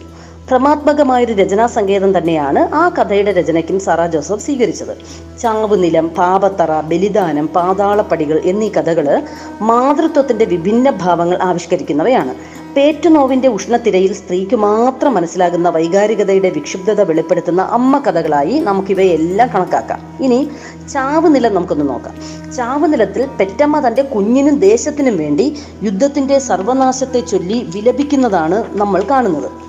ഭ്രമാത്മകമായൊരു 0.49 1.33
രചനാ 1.33 1.67
സങ്കേതം 1.67 2.17
തന്നെയാണ് 2.17 2.75
ആ 2.75 2.89
കഥയുടെ 2.89 3.31
രചനയ്ക്കും 3.31 3.79
സാറ 3.79 4.05
ജോസഫ് 4.05 4.39
സ്വീകരിച്ചത്. 4.39 4.97
ചാവുനിലം 5.39 6.09
പാപത്തറ 6.09 6.81
ബലിദാനം 6.81 7.47
പാതാളപ്പടികൾ 7.47 8.41
എന്നീ 8.45 8.69
കഥകൾ 8.69 9.23
മാതൃത്വത്തിന്റെ 9.61 10.45
വിഭിന്ന 10.45 10.89
ഭാവങ്ങൾ 10.89 11.41
ആവിഷ്കരിക്കുന്നവയാണ്. 11.41 12.35
പേറ്റുനോവിന്റെ 12.75 13.47
ഉഷ്ണത്തിരയിൽ 13.47 14.13
സ്ത്രീക്ക് 14.13 14.55
മാത്രം 14.55 15.13
മനസ്സിലാകുന്ന 15.13 15.69
വൈകാരികതയുടെ 15.69 16.49
വിക്ഷുബ്ധത 16.49 17.01
വെളിപ്പെടുത്തുന്ന 17.01 17.61
അമ്മ 17.61 17.99
കഥകളായി 17.99 18.59
നമുക്കിവയെല്ലാം 18.59 19.49
കണക്കാക്കാം. 19.55 20.17
ഇനി 20.23 20.49
ചാവുനിലം 20.93 21.55
നമുക്കൊന്ന് 21.55 21.89
നോക്കാം. 21.89 22.15
ചാവുനിലത്തിൽ 22.53 23.25
പെറ്റമ്മ 23.25 23.87
തന്റെ 23.87 24.01
കുഞ്ഞിനും 24.01 24.59
ദേശത്തിനും 24.59 25.17
വേണ്ടി 25.17 25.55
യുദ്ധത്തിന്റെ 25.83 26.39
സർവനാശത്തെ 26.39 27.19
ചൊല്ലി 27.19 27.67
വിലപിക്കുന്നതാണ് 27.75 28.63
നമ്മൾ 28.69 29.03
കാണുന്നത്. 29.11 29.66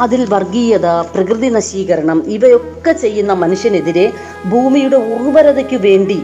അതിൽ 0.00 0.20
വർഗീയത 0.30 0.86
പ്രകൃതി 1.14 1.48
നശീകരണം 1.48 2.18
ഇവയൊക്കെ 2.26 2.92
ചെയ്യുന്ന 2.92 3.32
മനുഷ്യനെതിരെ 3.32 4.06
ഭൂമിയുടെ 4.50 4.96
ഉർവരതയ്ക്ക് 4.96 5.76
വേണ്ടി 5.76 6.18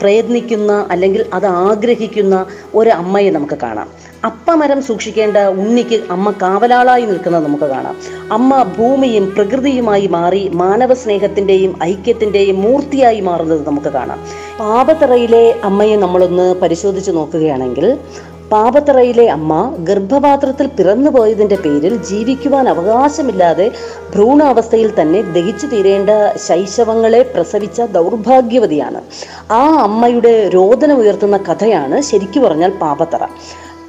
പ്രയത്നിക്കുന്ന 0.00 0.72
അല്ലെങ്കിൽ 0.90 1.22
അത് 1.32 1.46
ആഗ്രഹിക്കുന്ന 1.46 2.46
ഒരു 2.74 2.90
അമ്മയെ 2.90 3.30
നമുക്ക് 3.30 3.58
കാണാം. 3.62 3.88
അപ്പമരം 4.24 4.80
സൂക്ഷിക്കേണ്ട 4.82 5.36
ഉണ്ണിക്ക് 5.62 5.98
അമ്മ 6.10 6.30
കാവലാളായി 6.42 7.04
നിൽക്കുന്നത് 7.06 7.44
നമുക്ക് 7.44 7.64
കാണാം. 7.64 7.96
അമ്മ 8.32 8.62
ഭൂമിയും 8.78 9.26
പ്രകൃതിയുമായി 9.36 10.06
മാറി 10.06 10.42
മാനവ 10.62 10.94
സ്നേഹത്തിന്റെയും 10.94 11.72
ഐക്യത്തിന്റെയും 11.82 12.62
മൂർത്തിയായി 12.62 13.20
മാറുന്നത് 13.20 13.66
നമുക്ക് 13.66 13.92
കാണാം. 13.98 14.20
പാപത്തറയിലെ 14.60 15.44
അമ്മയെ 15.64 15.96
നമ്മളൊന്ന് 15.96 16.54
പരിശോധിച്ച് 16.62 17.10
നോക്കുകയാണെങ്കിൽ 17.10 17.86
പാപത്തറയിലെ 18.52 19.26
അമ്മ 19.26 19.76
ഗർഭപാത്രത്തിൽ 19.78 20.66
പിറന്നു 20.66 21.10
പോയതിന്റെ 21.10 21.56
പേരിൽ 21.56 21.94
ജീവിക്കുവാൻ 22.02 22.68
അവകാശമില്ലാതെ 22.68 23.66
ഭ്രൂണാവസ്ഥയിൽ 24.14 25.00
തന്നെ 25.00 25.22
ദഹിച്ചു 25.22 25.66
തീരേണ്ട 25.66 26.10
ശൈശവങ്ങളെ 26.36 27.22
പ്രസവിച്ച 27.22 27.80
ദൗർഭാഗ്യവതിയാണ്. 27.80 29.02
ആ 29.50 29.62
അമ്മയുടെ 29.82 30.50
രോദനമുയർത്തുന്ന 30.54 31.36
കഥയാണ് 31.36 32.00
ശരിക്കു 32.00 32.40
പറഞ്ഞാൽ 32.40 32.70
പാപത്തറ. 32.70 33.24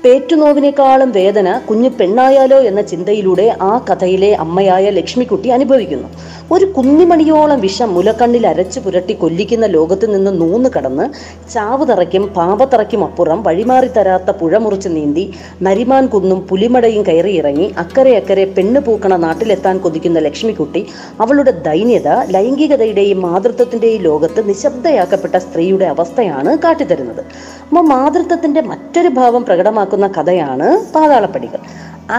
പേറ്റുനോവിനേക്കാളും 0.04 1.12
വേദന 1.12 1.60
കുഞ്ഞു 1.70 1.90
പെണ്ണായാലോ 1.90 2.58
എന്ന 2.60 2.82
ചിന്തയിലൂടെ 2.82 3.58
ആ 3.62 3.86
കഥയിലെ 3.90 4.34
അമ്മയായ 4.34 4.90
ലക്ഷ്മിക്കുട്ടി 4.90 5.50
അനുഭവിക്കുന്നു. 5.50 6.08
ഒരു 6.52 6.66
കുന്നിമണിയോളം 6.66 7.60
വിഷം 7.60 7.94
മുലക്കണ്ണിൽ 7.94 8.48
അരച്ചു 8.48 8.80
പുരട്ടി 8.80 9.14
കൊല്ലിക്കുന്ന 9.14 9.66
ലോകത്ത് 9.66 10.14
നിന്ന് 10.14 10.32
നൂന്ന് 10.42 10.70
കടന്ന് 10.76 11.06
ചാവുതറയ്ക്കും 11.54 12.24
പാപത്തറയ്ക്കും 12.38 13.04
അപ്പുറം 13.04 13.44
വഴിമാറി 13.44 13.88
തരാത്ത 13.88 14.32
പുഴ 14.32 14.58
മുറിച്ച് 14.58 14.90
നീന്തി 14.90 15.34
നരിമാൻ 15.62 16.08
കുന്നും 16.08 16.48
പുലിമടയും 16.50 17.04
കയറിയിറങ്ങി 17.04 17.68
അക്കരെ 17.78 18.16
അക്കരെ 18.16 18.46
പെണ്ണ് 18.58 18.80
പൂക്കണ 18.80 19.16
നാട്ടിലെത്താൻ 19.16 19.78
കൊതിക്കുന്ന 19.78 20.20
ലക്ഷ്മിക്കുട്ടി 20.20 20.86
അവളുടെ 21.20 21.52
ദൈന്യത 21.68 22.08
ലൈംഗികതയുടെയും 22.30 23.22
മാതൃത്വത്തിന്റെയും 23.22 24.02
ലോകത്ത് 24.02 24.50
നിശബ്ദയാക്കപ്പെട്ട 24.50 25.36
സ്ത്രീയുടെ 25.36 25.86
അവസ്ഥയാണ് 25.86 26.58
കാട്ടിത്തരുന്നത്. 26.58 27.24
അപ്പോൾ 27.70 27.82
മാതൃത്വത്തിന്റെ 27.82 28.62
മറ്റൊരു 28.62 29.08
ഭാവം 29.10 29.44
പ്രകടമാക്കുന്ന 29.90 30.08
കഥയാണ് 30.18 30.68
പാതാളപ്പടികൾ. 30.96 31.62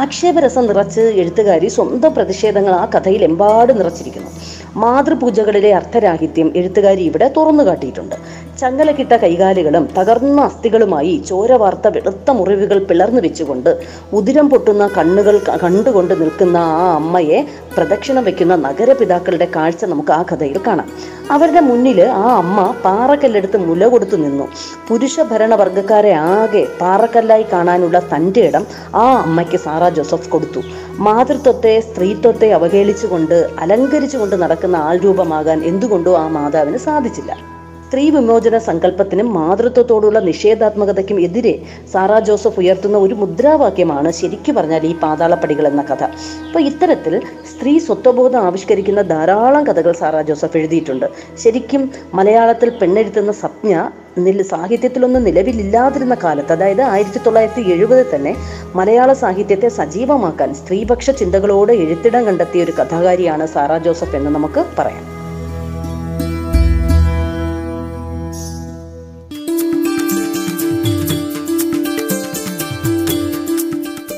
ആക്ഷേപരസം 0.01 0.65
നിറച്ച് 0.71 1.03
എഴുത്തുകാരി 1.21 1.69
സ്വന്തം 1.77 2.13
പ്രതിഷേധങ്ങൾ 2.15 2.73
ആ 2.73 2.85
കഥയിൽ 2.95 3.23
എമ്പാടും 3.25 3.77
നിറച്ചിരിക്കുന്നു. 3.81 4.31
മാതൃപൂജകളിലെ 4.77 5.75
അർത്ഥരാഹിത്യം 5.75 6.53
എഴുത്തുകാരി 6.57 7.03
ഇവിടെ 7.03 7.33
തുറന്നു 7.37 7.65
കാട്ടിയിട്ടുണ്ട്. 7.65 8.15
ചങ്ങലക്കിട്ട 8.61 9.13
കൈകാലുകളും 9.13 9.89
തകർന്ന 9.99 10.41
അസ്ഥികളുമായി 10.41 11.25
ചോര 11.29 11.53
വാർത്ത 11.53 11.89
വെളുത്ത 11.89 12.31
മുറിവുകൾ 12.31 12.79
പിളർന്നു 12.79 13.21
വെച്ചുകൊണ്ട് 13.21 13.81
ഉദിരം 14.13 14.51
പൊട്ടുന്ന 14.51 14.91
കണ്ണുകൾ 14.97 15.41
കണ്ടുകൊണ്ട് 15.63 16.21
നിൽക്കുന്ന 16.21 16.57
ആ 16.57 16.95
അമ്മയെ 16.95 17.45
പ്രദക്ഷിണം 17.77 18.25
വെക്കുന്ന 18.25 18.57
നഗരപിതാക്കളുടെ 18.57 19.49
കാഴ്ച 19.57 19.85
നമുക്ക് 19.85 20.13
ആ 20.13 20.25
കഥയിൽ 20.33 20.61
കാണാം. 20.67 21.21
അവരുടെ 21.31 21.61
മുന്നിൽ 21.61 22.05
ആ 22.05 22.37
അമ്മ 22.37 22.75
പാറക്കല്ലെടുത്ത് 22.85 23.57
മുല 23.57 23.87
കൊടുത്തു 23.87 24.17
നിന്നു. 24.17 24.49
പുരുഷ 24.89 25.21
ഭരണവർഗക്കാരെ 25.21 26.13
ആകെ 26.13 26.67
പാറക്കല്ലായി 26.81 27.47
കാണാനുള്ള 27.53 27.99
തന്റെ 27.99 28.41
ഇടം 28.41 28.67
ആ 28.95 29.23
അമ്മയ്ക്ക് 29.23 29.57
സാറാ 29.57 29.89
ജോസഫ് 29.89 30.29
കൊടുത്തു. 30.29 30.63
മാതൃത്വത്തെ 30.99 31.81
സ്ത്രീത്വത്തെ 31.81 32.53
അവഹേളിച്ചുകൊണ്ട് 32.53 33.47
അലങ്കരിച്ചുകൊണ്ട് 33.59 34.37
നടക്കുന്ന 34.37 34.60
ആൾരൂപമാകാൻ 34.77 35.65
എന്തുകൊണ്ടോ 35.65 36.17
ആ 36.17 36.29
മാതാവിന് 36.29 36.77
സാധിച്ചില്ല. 36.77 37.60
സ്ത്രീ 37.91 38.11
വിമോചന 38.11 38.59
സങ്കല്പത്തിനും 38.59 39.35
മാതൃത്വത്തോടുള്ള 39.37 40.21
നിഷേധാത്മകതയ്ക്കും 40.21 41.21
എതിരെ 41.21 41.63
സാറാ 41.93 42.21
ജോസഫ് 42.21 42.61
ഉയർത്തുന്ന 42.61 42.99
ഒരു 42.99 43.15
മുദ്രാവാക്യമാണ് 43.15 44.11
ശരിക്കു 44.13 44.53
പറഞ്ഞാൽ 44.53 44.85
ഈ 44.87 44.93
പാതാളപ്പടികൾ 45.01 45.67
എന്ന 45.71 45.83
കഥ. 45.83 46.03
അപ്പോൾ 46.47 46.61
ഇത്തരത്തിൽ 46.61 47.21
സ്ത്രീ 47.53 47.79
സ്വത്വബോധം 47.79 48.41
ആവിഷ്കരിക്കുന്ന 48.47 49.03
ധാരാളം 49.03 49.67
കഥകൾ 49.67 49.93
സാറാ 49.93 50.23
ജോസഫ് 50.23 50.57
എഴുതിയിട്ടുണ്ട്. 50.57 51.07
ശരിക്കും 51.45 51.91
മലയാളത്തിൽ 52.15 52.71
പെണ്ണെഴുത്തുന്ന 52.71 53.33
സ്വപ്ന 53.33 53.91
നില 54.19 54.43
സാഹിത്യത്തിലൊന്നും 54.43 55.25
നിലവിലില്ലാതിരുന്ന 55.25 56.17
കാലത്ത് 56.25 56.53
അതായത് 56.53 56.83
ആയിരത്തി 56.83 57.19
തൊള്ളായിരത്തി 57.27 57.61
എഴുപതിൽ 57.61 58.07
തന്നെ 58.15 58.37
മലയാള 58.75 59.13
സാഹിത്യത്തെ 59.13 59.69
സജീവമാക്കാൻ 59.69 60.55
സ്ത്രീപക്ഷ 60.55 61.11
ചിന്തകളോട് 61.11 61.73
എഴുത്തിടം 61.73 62.27
കണ്ടെത്തിയ 62.27 62.65
ഒരു 62.65 62.75
കഥാകാരിയാണ് 62.83 63.47
സാറാ 63.47 63.79
ജോസഫ് 63.79 64.17
എന്ന് 64.17 64.31
നമുക്ക് 64.31 64.65
പറയാം. 64.79 65.20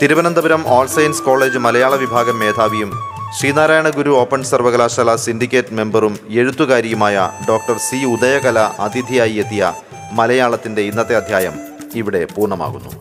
തിരുവനന്തപുരം 0.03 0.63
ഓൾ 0.75 0.87
സയൻസ് 0.87 1.23
കോളേജ് 1.23 1.59
മലയാള 1.65 1.95
വിഭാഗം 1.97 2.39
മേധാവിയും 2.39 2.91
ശ്രീനാരായണ 3.39 3.89
ഗുരു 3.89 4.13
ഓപ്പൺ 4.23 4.41
സർവകലാശാല 4.49 5.15
സിൻഡിക്കേറ്റ് 5.25 5.77
മെമ്പറും 5.79 6.15
എഴുത്തുകാരിയുമായ 6.41 7.31
ഡോക്ടർ 7.49 7.77
സി 7.77 7.99
ഉദയകല 8.15 8.59
അതിഥിയായി 8.87 9.35
എത്തിയ 9.35 9.73
മലയാളത്തിന്റെ 10.13 10.83
ഇന്നത്തെ 10.83 11.17
അധ്യായം 11.17 11.55
ഇവിടെ 11.95 12.27
പൂർണമാകുന്നു. 12.35 12.93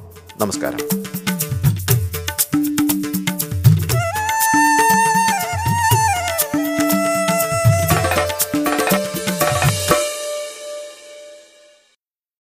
നമസ്കാരം. 0.41 1.00